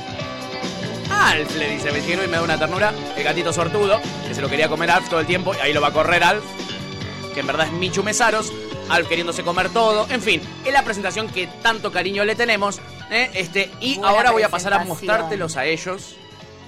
Alf 1.11 1.57
le 1.57 1.71
dice 1.71 1.91
Benji 1.91 2.09
Gregory, 2.09 2.29
me 2.29 2.37
da 2.37 2.43
una 2.43 2.59
ternura. 2.59 2.93
El 3.17 3.25
gatito 3.25 3.53
sortudo, 3.53 4.01
que 4.29 4.35
se 4.35 4.41
lo 4.41 4.49
quería 4.49 4.69
comer 4.69 4.91
Alf 4.91 5.09
todo 5.09 5.21
el 5.21 5.27
tiempo, 5.27 5.55
y 5.55 5.59
ahí 5.59 5.73
lo 5.73 5.81
va 5.81 5.89
a 5.89 5.93
correr 5.93 6.23
Alf, 6.23 6.45
que 7.35 7.41
en 7.41 7.47
verdad 7.47 7.67
es 7.67 7.73
Michu 7.73 8.03
Mesaros. 8.03 8.53
Alf 8.89 9.09
queriéndose 9.09 9.43
comer 9.43 9.71
todo. 9.71 10.07
En 10.11 10.23
fin, 10.23 10.41
es 10.65 10.73
la 10.73 10.85
presentación 10.85 11.29
que 11.29 11.49
tanto 11.63 11.91
cariño 11.91 12.25
le 12.25 12.35
tenemos. 12.37 12.81
¿eh? 13.11 13.31
Este, 13.35 13.71
y 13.81 13.97
Buena 13.97 14.09
ahora 14.09 14.31
voy 14.31 14.43
a 14.43 14.49
pasar 14.51 14.75
a 14.75 14.85
mostrártelos 14.85 15.57
a 15.57 15.65
ellos. 15.65 16.17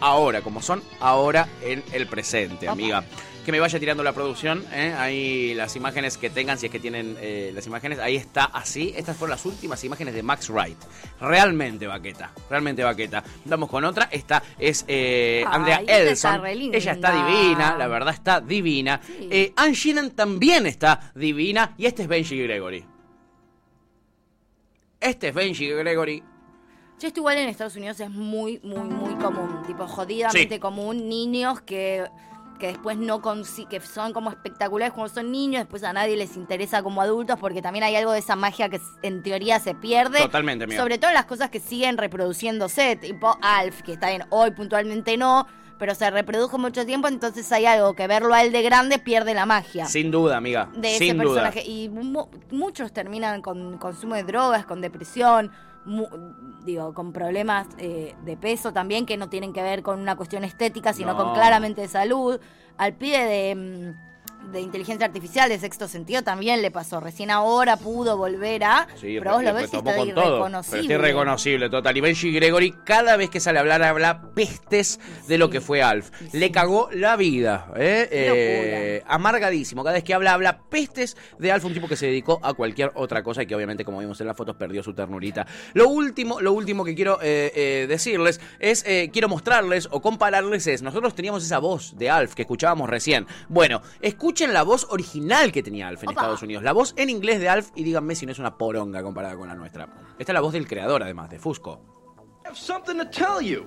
Ahora, 0.00 0.42
como 0.42 0.61
son 0.62 0.82
ahora 1.00 1.48
en 1.62 1.82
el 1.92 2.06
presente, 2.06 2.68
amiga. 2.68 3.04
Que 3.44 3.52
me 3.52 3.61
vaya 3.61 3.78
tirando 3.78 4.02
la 4.02 4.12
producción. 4.12 4.64
¿eh? 4.72 4.92
Ahí 4.98 5.54
las 5.54 5.76
imágenes 5.76 6.18
que 6.18 6.30
tengan, 6.30 6.59
si 6.59 6.66
es 6.66 6.72
que 6.72 6.80
tienen 6.80 7.16
eh, 7.20 7.52
las 7.54 7.64
imágenes. 7.68 8.00
Ahí 8.00 8.16
está 8.16 8.46
así. 8.46 8.92
Estas 8.96 9.16
fueron 9.16 9.37
las 9.37 9.46
últimas 9.46 9.82
imágenes 9.85 10.14
de 10.14 10.22
Max 10.24 10.50
Wright. 10.50 10.76
Realmente 11.20 11.87
vaqueta. 11.87 12.32
Realmente 12.50 12.82
vaqueta. 12.82 13.22
Vamos 13.44 13.70
con 13.70 13.85
otra. 13.85 14.09
Esta 14.11 14.42
es 14.59 14.85
eh, 14.88 15.44
Ay, 15.46 15.54
Andrea 15.54 15.80
está 15.80 16.35
Elson. 16.35 16.46
Ella 16.74 16.92
está 16.92 17.12
divina. 17.12 17.76
La 17.78 17.87
verdad 17.87 18.12
está 18.12 18.40
divina. 18.40 19.00
Sí. 19.06 19.52
Ann 19.54 19.72
Sheeran 19.72 20.11
también 20.11 20.66
está 20.66 21.12
divina. 21.14 21.72
Y 21.78 21.87
este 21.87 22.02
es 22.02 22.09
Benji 22.09 22.42
Gregory. 22.42 22.85
Este 24.98 25.28
es 25.28 25.35
Benji 25.35 25.68
Gregory. 25.68 26.20
Yo 26.98 27.09
esto 27.09 27.20
igual 27.20 27.37
en 27.38 27.48
Estados 27.48 27.76
Unidos 27.76 28.00
es 28.00 28.11
muy, 28.11 28.59
muy, 28.62 28.88
muy 28.88 29.14
común. 29.16 29.62
Tipo, 29.66 29.87
jodidamente 29.87 30.54
Sí. 30.54 30.61
común. 30.61 31.09
Niños 31.09 31.61
que, 31.61 32.06
que 32.59 32.68
después 32.68 32.96
no 32.96 33.20
consi- 33.20 33.68
que 33.68 33.80
son 33.80 34.14
como 34.14 34.30
espectaculares 34.30 34.94
cuando 34.94 35.12
son 35.12 35.30
niños, 35.30 35.61
después 35.61 35.85
a 35.85 35.92
nadie 35.92 36.16
les 36.16 36.37
interesa 36.38 36.82
como 36.82 37.02
adultos, 37.02 37.38
porque 37.38 37.61
también 37.61 37.85
hay 37.85 37.96
algo 37.96 38.12
de 38.12 38.20
esa 38.20 38.35
magia 38.35 38.70
que 38.70 38.80
en 39.02 39.22
teoría 39.22 39.61
se 39.61 39.74
pierde. 39.74 40.20
Totalmente, 40.20 40.64
amiga. 40.64 40.80
Sobre 40.80 40.96
todo 40.96 41.11
en 41.11 41.14
las 41.16 41.26
cosas 41.26 41.50
que 41.50 41.61
siguen 41.61 41.98
reproduciéndose, 41.98 42.96
tipo 42.96 43.37
Alf, 43.42 43.82
que 43.82 43.92
está 43.92 44.09
bien, 44.09 44.24
hoy 44.30 44.52
puntualmente 44.52 45.18
no, 45.18 45.46
pero 45.78 45.94
se 45.94 46.09
reprodujo 46.11 46.56
mucho 46.56 46.87
tiempo, 46.87 47.09
entonces 47.09 47.52
hay 47.52 47.66
algo 47.66 47.92
que 47.94 48.06
verlo 48.06 48.32
a 48.32 48.42
él 48.42 48.50
de 48.52 48.62
grande 48.62 48.98
pierde 48.98 49.35
la 49.35 49.44
magia 49.44 49.85
Sin 49.85 50.11
duda, 50.11 50.38
amiga. 50.38 50.70
de 50.74 50.96
ese 50.96 51.12
duda. 51.12 51.24
personaje. 51.24 51.62
Y 51.66 51.90
mu- 51.90 52.28
muchos 52.50 52.90
terminan 52.94 53.42
con 53.42 53.76
consumo 53.76 54.14
de 54.14 54.22
drogas, 54.22 54.64
con 54.64 54.80
depresión, 54.80 55.52
mu- 55.87 56.09
digo, 56.64 56.92
con 56.94 57.12
problemas 57.12 57.66
eh, 57.79 58.14
de 58.25 58.37
peso 58.37 58.72
también 58.72 59.07
que 59.07 59.16
no 59.16 59.29
tienen 59.29 59.53
que 59.53 59.62
ver 59.62 59.83
con 59.83 59.99
una 60.01 60.16
cuestión 60.16 60.44
estética, 60.44 60.92
sino 60.92 61.12
No. 61.14 61.16
con 61.25 61.33
claramente 61.35 61.81
de 61.81 61.88
salud. 61.88 62.38
Al 62.77 62.92
pie 62.94 63.25
de, 63.25 63.55
mm, 63.55 64.15
de 64.52 64.61
inteligencia 64.61 65.06
artificial, 65.06 65.48
de 65.48 65.59
sexto 65.59 65.88
sentido, 65.88 66.22
también 66.22 66.62
le 66.62 66.70
pasó. 66.70 67.00
Recién 67.00 67.30
ahora 67.30 67.76
pudo 67.76 68.16
volver 68.16 68.64
a. 68.64 68.88
Sí, 69.00 69.16
pero 69.18 69.32
vos 69.32 69.42
lo 69.42 69.54
ves 69.54 69.72
y 69.72 69.76
está 69.76 69.96
con 69.96 70.09
todo. 70.11 70.14
Pero 70.14 70.26
irreconocible. 70.26 70.80
está 70.80 70.94
irreconocible, 70.94 71.70
total. 71.70 71.96
Y 71.96 72.00
Benji 72.00 72.32
Gregory, 72.32 72.74
cada 72.85 73.16
vez 73.16 73.30
que 73.30 73.40
sale 73.40 73.59
a 73.59 73.62
hablar, 73.62 73.82
habla 73.82 74.30
pestes 74.35 75.00
de 75.28 75.38
lo 75.38 75.50
que 75.50 75.61
fue 75.61 75.82
Alf. 75.82 76.11
Le 76.32 76.50
cagó 76.50 76.88
la 76.92 77.16
vida, 77.16 77.72
¿eh? 77.76 78.09
Eh, 78.11 79.02
amargadísimo. 79.06 79.82
Cada 79.82 79.94
vez 79.94 80.04
que 80.04 80.14
habla, 80.14 80.35
habla 80.35 80.61
pestes 80.68 81.16
de 81.38 81.52
Alf, 81.52 81.64
un 81.64 81.74
tipo 81.74 81.88
que 81.88 81.96
se 81.96 82.06
dedicó 82.06 82.40
a 82.42 82.54
cualquier 82.54 82.92
otra 82.94 83.22
cosa 83.22 83.42
y 83.42 83.46
que 83.46 83.54
obviamente, 83.54 83.85
como 83.85 83.98
vimos 83.98 84.20
en 84.20 84.26
las 84.26 84.37
fotos, 84.37 84.56
perdió 84.56 84.82
su 84.82 84.94
ternurita. 84.94 85.46
Lo 85.74 85.88
último, 85.88 86.40
lo 86.40 86.52
último 86.52 86.85
que 86.85 86.94
quiero 86.94 87.18
eh, 87.22 87.52
eh, 87.54 87.87
decirles 87.88 88.40
es, 88.59 88.85
eh, 88.87 89.11
quiero 89.12 89.28
mostrarles 89.28 89.88
o 89.90 90.00
compararles 90.00 90.66
es, 90.66 90.82
nosotros 90.82 91.14
teníamos 91.14 91.44
esa 91.44 91.59
voz 91.59 91.96
de 91.96 92.11
Alf 92.11 92.35
que 92.35 92.42
escuchábamos 92.42 92.88
recién. 92.88 93.26
Bueno, 93.48 93.82
escuchen 94.37 94.53
la 94.53 94.64
voz 94.64 94.87
original 94.90 95.51
que 95.51 95.62
tenía 95.62 95.88
Alf 95.88 96.03
en 96.03 96.11
Opa. 96.11 96.20
Estados 96.20 96.42
Unidos. 96.42 96.62
La 96.62 96.72
voz 96.72 96.92
en 96.99 97.09
inglés 97.09 97.40
de 97.40 97.49
Alf 97.49 97.68
y 97.75 97.85
díganme 97.85 98.14
si 98.14 98.27
no 98.27 98.33
es 98.33 98.38
una 98.38 98.59
poronga 98.59 99.03
comparada 99.03 99.35
con 99.35 99.49
la 99.49 99.55
nuestra. 99.55 99.88
Esta 100.18 100.33
es 100.33 100.35
la 100.35 100.40
voz 100.42 100.53
del 100.53 100.68
creador, 100.68 101.03
además, 101.03 101.31
de 101.31 101.38
Fusco. 101.38 101.81
have 102.44 102.55
something 102.55 102.96
to 102.99 103.07
tell 103.07 103.40
you. 103.40 103.64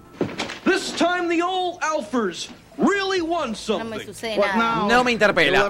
This 0.66 0.94
time 0.96 1.28
the 1.28 1.42
old 1.42 1.80
Alfers 1.82 2.50
really 2.78 3.20
won 3.20 3.50
No 3.50 3.56
something. 3.56 3.90
me 3.98 4.06
sucede 4.06 4.38
nada. 4.38 4.86
No 4.88 5.04
me 5.04 5.12
interpela. 5.12 5.68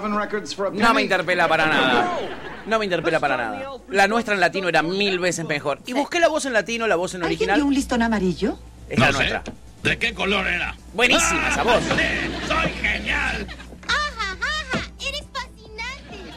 No 0.74 0.92
me 0.94 1.00
interpela 1.02 1.48
para 1.48 1.66
nada. 1.66 2.18
No 2.66 2.78
me 2.78 2.84
interpela 2.84 3.18
para 3.18 3.36
nada. 3.38 3.70
La 3.88 4.06
nuestra 4.06 4.34
en 4.34 4.40
latino 4.40 4.68
era 4.68 4.82
mil 4.82 5.18
veces 5.18 5.46
mejor. 5.46 5.78
Y 5.86 5.94
busqué 5.94 6.20
la 6.20 6.28
voz 6.28 6.44
en 6.44 6.52
latino, 6.52 6.86
la 6.86 6.96
voz 6.96 7.14
en 7.14 7.22
¿Alguien 7.22 7.38
original. 7.38 7.56
vio 7.56 7.66
un 7.66 7.74
listón 7.74 8.02
amarillo? 8.02 8.58
Es 8.88 8.98
la 8.98 9.06
No 9.06 9.12
sé. 9.12 9.18
nuestra. 9.30 9.42
¿De 9.82 9.98
qué 9.98 10.12
color 10.12 10.46
era? 10.46 10.76
Buenísima 10.92 11.48
esa 11.48 11.62
voz. 11.62 11.80
sí, 11.82 12.46
¡Soy 12.46 12.69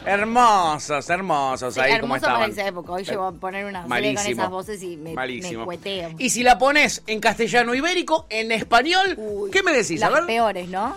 Hermosos, 0.04 1.08
hermosos 1.10 1.74
Sí, 1.74 1.80
ahí 1.80 1.98
como 2.00 2.14
hermoso 2.16 2.20
para 2.22 2.46
estaban. 2.46 2.50
esa 2.50 2.66
época. 2.68 2.92
Hoy 2.92 3.04
llego 3.04 3.24
a 3.26 3.32
poner 3.32 3.64
una 3.64 3.82
serie 3.88 3.88
con 3.88 4.14
Malísimo. 4.14 4.42
esas 4.42 4.50
voces 4.50 4.82
y 4.82 4.96
me, 4.96 5.10
me 5.10 5.14
Malísimo. 5.14 5.64
cueteo. 5.64 6.10
Y 6.18 6.30
si 6.30 6.42
la 6.42 6.58
pones 6.58 7.02
en 7.06 7.20
castellano 7.20 7.74
ibérico, 7.74 8.26
en 8.30 8.52
español, 8.52 9.14
Uy, 9.16 9.50
¿qué 9.50 9.62
me 9.62 9.72
decís? 9.72 10.02
A 10.02 10.10
Las 10.10 10.20
ver. 10.20 10.26
peores, 10.26 10.68
¿no? 10.68 10.96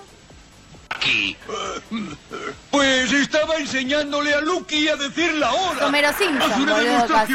Pues 2.71 3.11
estaba 3.13 3.55
enseñándole 3.57 4.33
a 4.33 4.41
Lucky 4.41 4.87
a 4.89 4.95
decir 4.95 5.33
la 5.35 5.51
hora. 5.53 5.87
Homero 5.87 6.09
Simpson, 6.17 6.65
boludo, 6.65 7.07
casi. 7.07 7.33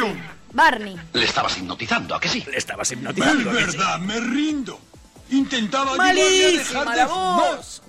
Barney. 0.53 0.95
Le 1.13 1.23
estabas 1.25 1.57
hipnotizando, 1.57 2.13
¿a 2.15 2.19
que 2.19 2.29
sí? 2.29 2.43
Le 2.49 2.57
estabas 2.57 2.91
hipnotizando. 2.91 3.49
¿a 3.49 3.53
que 3.53 3.71
sí? 3.71 3.77
me 4.01 4.19
rindo. 4.19 4.79
Intentaba 5.31 5.93
ayudarle 5.93 6.21
a 6.45 6.51
dejar 6.59 6.85
la 6.85 6.95
de 6.95 7.07
fumar. 7.07 7.55
voz. 7.55 7.81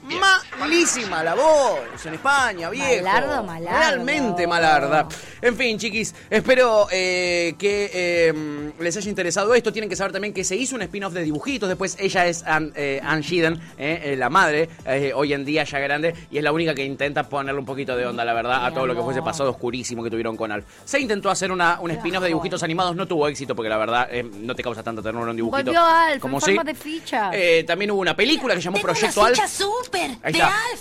Malísima 0.59 1.23
la 1.25 1.35
voz 1.35 1.81
en 2.05 2.15
España, 2.15 2.69
viejo. 2.71 3.03
Malardo, 3.05 3.43
malardo. 3.43 3.79
Realmente 3.79 4.47
malarda. 4.47 5.09
En 5.41 5.57
fin, 5.57 5.79
chiquis, 5.79 6.15
espero 6.29 6.87
eh, 6.91 7.55
que 7.59 7.91
eh, 7.93 8.73
les 8.79 8.97
haya 8.97 9.09
interesado 9.09 9.55
esto. 9.55 9.73
Tienen 9.73 9.89
que 9.89 9.97
saber 9.97 10.13
también 10.13 10.35
que 10.35 10.45
se 10.45 10.57
hizo 10.57 10.77
un 10.77 10.83
spin-off 10.83 11.13
de 11.15 11.23
dibujitos. 11.23 11.69
Después 11.69 11.97
ella 11.99 12.27
es 12.27 12.43
Ann, 12.45 12.73
eh, 12.77 13.01
Ann 13.03 13.23
Sheehan, 13.23 13.55
eh, 13.79 14.01
eh, 14.05 14.17
la 14.17 14.29
madre, 14.29 14.69
eh, 14.87 15.13
hoy 15.15 15.33
en 15.33 15.45
día 15.45 15.65
ya 15.65 15.79
grande, 15.79 16.15
y 16.31 16.39
es 16.39 16.45
la 16.45 16.53
única 16.53 16.75
que 16.75 16.85
intenta 16.85 17.29
ponerle 17.29 17.59
un 17.61 17.67
poquito 17.67 17.97
de 17.97 18.07
onda, 18.07 18.25
la 18.25 18.35
verdad, 18.35 18.65
a 18.67 18.73
todo 18.73 18.87
lo 18.87 18.95
que 18.95 19.03
fuese 19.03 19.23
pasado 19.23 19.51
oscurísimo 19.51 20.03
que 20.05 20.11
tuvieron 20.11 20.37
con 20.37 20.53
Alf. 20.53 20.65
Se 20.85 21.01
intentó 21.01 21.31
hacer 21.31 21.51
una, 21.51 21.81
un 21.81 21.91
spin-off 21.91 22.23
de 22.23 22.29
dibujitos 22.29 22.63
animados, 22.63 22.95
no 22.95 23.07
tuvo 23.09 23.27
éxito 23.29 23.55
porque 23.57 23.69
la 23.71 23.79
verdad 23.79 24.09
eh, 24.11 24.23
no 24.23 24.55
te 24.55 24.63
causa 24.63 24.83
tanta 24.83 25.03
ternura 25.03 25.31
un 25.31 25.37
dibujito. 25.37 25.65
Volvió 25.65 25.85
Alf 25.85 26.21
como 26.21 26.37
en 26.37 26.41
forma 26.43 26.65
de 26.65 26.75
ficha. 26.75 27.31
Eh, 27.33 27.65
también 27.67 27.91
hubo 27.91 28.01
una 28.01 28.15
película 28.15 28.55
que 28.55 28.61
se 28.61 28.67
llamó 28.67 28.77
Tengo 28.77 28.89
Proyecto 28.93 29.21
una 29.21 29.29
Alf. 29.31 29.37
ficha 29.39 29.49
de. 29.95 30.43
Alf. 30.43 30.81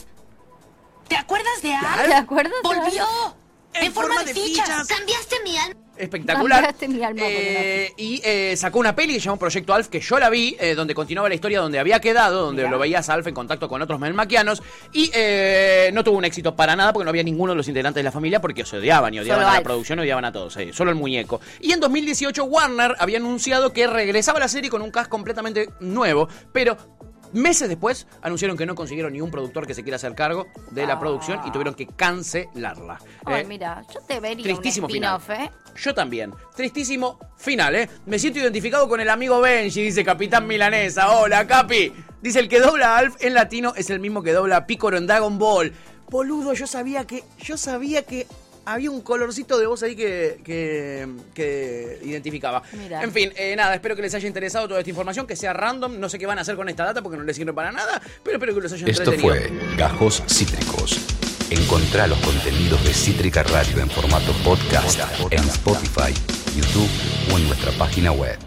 ¿Te 1.08 1.16
acuerdas 1.16 1.62
de 1.62 1.74
Alf? 1.74 2.06
¿Te 2.08 2.14
acuerdas? 2.14 2.54
¡Volvió! 2.64 3.06
En, 3.76 3.92
forma, 3.92 4.24
de 4.24 4.34
fichas. 4.34 4.88
Cambiaste 4.88 5.36
mi 5.44 5.58
alma. 5.58 5.80
Espectacular. 5.98 6.62
Cambiaste 6.62 6.88
mi 6.88 7.04
alma 7.04 7.22
Eh, 7.24 7.92
y 7.98 8.22
eh, 8.24 8.56
sacó 8.56 8.78
una 8.80 8.96
peli 8.96 9.14
que 9.14 9.20
se 9.20 9.26
llamó 9.26 9.38
Proyecto 9.40 9.74
Alf, 9.74 9.88
que 9.88 10.00
yo 10.00 10.20
la 10.20 10.30
vi, 10.30 10.56
eh, 10.60 10.76
donde 10.76 10.94
continuaba 10.94 11.28
la 11.28 11.34
historia 11.36 11.60
donde 11.60 11.80
había 11.80 12.00
quedado, 12.00 12.46
donde 12.46 12.68
lo 12.68 12.78
veías 12.78 13.10
a 13.10 13.14
Alf 13.14 13.26
en 13.28 13.34
contacto 13.34 13.68
con 13.68 13.82
otros 13.82 14.00
melmaquianos. 14.00 14.62
Y 14.92 15.10
eh, 15.14 15.90
no 15.94 16.04
tuvo 16.04 16.18
un 16.20 16.26
éxito 16.26 16.56
para 16.56 16.76
nada 16.76 16.94
porque 16.94 17.06
no 17.06 17.10
había 17.10 17.24
ninguno 17.24 17.54
de 17.54 17.58
los 17.58 17.68
integrantes 17.68 18.00
de 18.00 18.04
la 18.04 18.12
familia 18.12 18.40
porque 18.42 18.64
se 18.64 18.78
odiaban 18.78 19.12
y 19.14 19.20
odiaban 19.20 19.42
Solo 19.42 19.48
a 19.48 19.52
la 19.52 19.58
Alf. 19.58 19.66
producción, 19.66 20.00
odiaban 20.00 20.26
a 20.26 20.32
todos, 20.32 20.56
eh, 20.58 20.72
solo 20.72 20.92
el 20.92 20.98
muñeco. 20.98 21.42
Y 21.62 21.72
en 21.72 21.80
2018 21.80 22.44
Warner 22.44 22.96
había 23.00 23.18
anunciado 23.18 23.74
que 23.74 23.88
regresaba 23.88 24.40
la 24.40 24.48
serie 24.48 24.70
con 24.70 24.84
un 24.84 24.92
cast 24.92 25.10
completamente 25.10 25.70
nuevo, 25.80 26.28
pero 26.52 26.78
Meses 27.34 27.68
después 27.68 28.08
anunciaron 28.22 28.56
que 28.56 28.66
no 28.66 28.76
consiguieron 28.76 29.12
ni 29.14 29.22
un 29.22 29.30
productor 29.32 29.68
que 29.68 29.74
se 29.74 29.84
quiera 29.84 29.96
hacer 29.98 30.16
cargo 30.16 30.48
de 30.72 30.86
la 30.86 30.94
Ah. 30.94 31.00
producción 31.00 31.40
y 31.46 31.52
tuvieron 31.52 31.74
que 31.74 31.88
cancelarla. 31.88 33.00
Ay, 33.26 33.42
Eh, 33.42 33.46
mira, 33.46 33.84
yo 33.94 34.00
te 34.02 34.20
vería 34.20 34.44
Tristísimo 34.44 34.88
un 34.88 34.94
final. 34.94 35.22
¿eh? 35.30 35.52
Yo 35.76 35.94
también. 35.94 36.34
Tristísimo 36.56 37.20
final, 37.38 37.76
¿eh? 37.76 37.90
Me 38.06 38.20
siento 38.20 38.40
identificado 38.40 38.88
con 38.88 39.00
el 39.02 39.10
amigo 39.10 39.42
Benji, 39.42 39.82
dice 39.84 40.04
Capitán 40.04 40.48
Milanesa. 40.48 41.18
Hola, 41.18 41.46
Capi. 41.48 41.92
Dice, 42.22 42.40
el 42.40 42.48
que 42.48 42.60
dobla 42.60 42.96
a 42.96 42.98
Alf 43.00 43.16
en 43.20 43.34
latino 43.34 43.74
es 43.76 43.90
el 43.90 44.00
mismo 44.00 44.24
que 44.24 44.32
dobla 44.32 44.58
a 44.58 44.96
en 44.96 45.08
Dragon 45.08 45.38
Ball. 45.38 45.74
Boludo, 46.10 46.54
yo 46.54 46.68
sabía 46.68 47.06
que... 47.06 47.24
Yo 47.40 47.58
sabía 47.58 48.04
que 48.04 48.28
había 48.66 48.92
un 48.92 49.02
colorcito 49.02 49.58
de 49.58 49.66
voz 49.66 49.84
ahí 49.84 49.96
que, 49.96 50.40
que, 50.44 51.08
que 51.34 52.00
identificaba. 52.04 52.64
Mirá. 52.74 53.04
En 53.04 53.12
fin, 53.12 53.32
eh, 53.36 53.56
nada, 53.56 53.76
espero 53.76 53.96
que 53.96 54.02
les 54.02 54.14
haya 54.14 54.28
interesado 54.28 54.68
toda 54.68 54.80
esta 54.80 54.90
información, 54.90 55.28
que 55.28 55.36
sea 55.36 55.54
random. 55.54 56.00
No 56.00 56.10
sé 56.10 56.20
qué 56.20 56.26
van 56.26 56.38
a 56.38 56.42
hacer 56.42 56.56
con 56.56 56.70
esta 56.70 56.86
data 56.86 57.02
porque 57.02 57.18
no 57.18 57.24
les 57.24 57.36
sirve 57.36 57.54
para 57.54 57.72
nada, 57.72 58.02
pero 58.24 58.38
espero 58.38 58.54
que 58.56 58.62
los 58.62 58.74
haya 58.74 58.88
Esto 58.88 59.12
fue 59.14 59.52
Gajos 59.78 60.24
Cítricos. 60.28 61.00
Encontrá 61.50 62.08
los 62.08 62.18
contenidos 62.20 62.84
de 62.84 62.94
Cítrica 62.94 63.44
Radio 63.44 63.80
en 63.80 63.90
formato 63.90 64.32
podcast 64.44 65.00
en 65.30 65.44
Spotify, 65.44 66.14
YouTube 66.56 66.90
o 67.32 67.38
en 67.38 67.48
nuestra 67.48 67.72
página 67.74 68.12
web. 68.12 68.38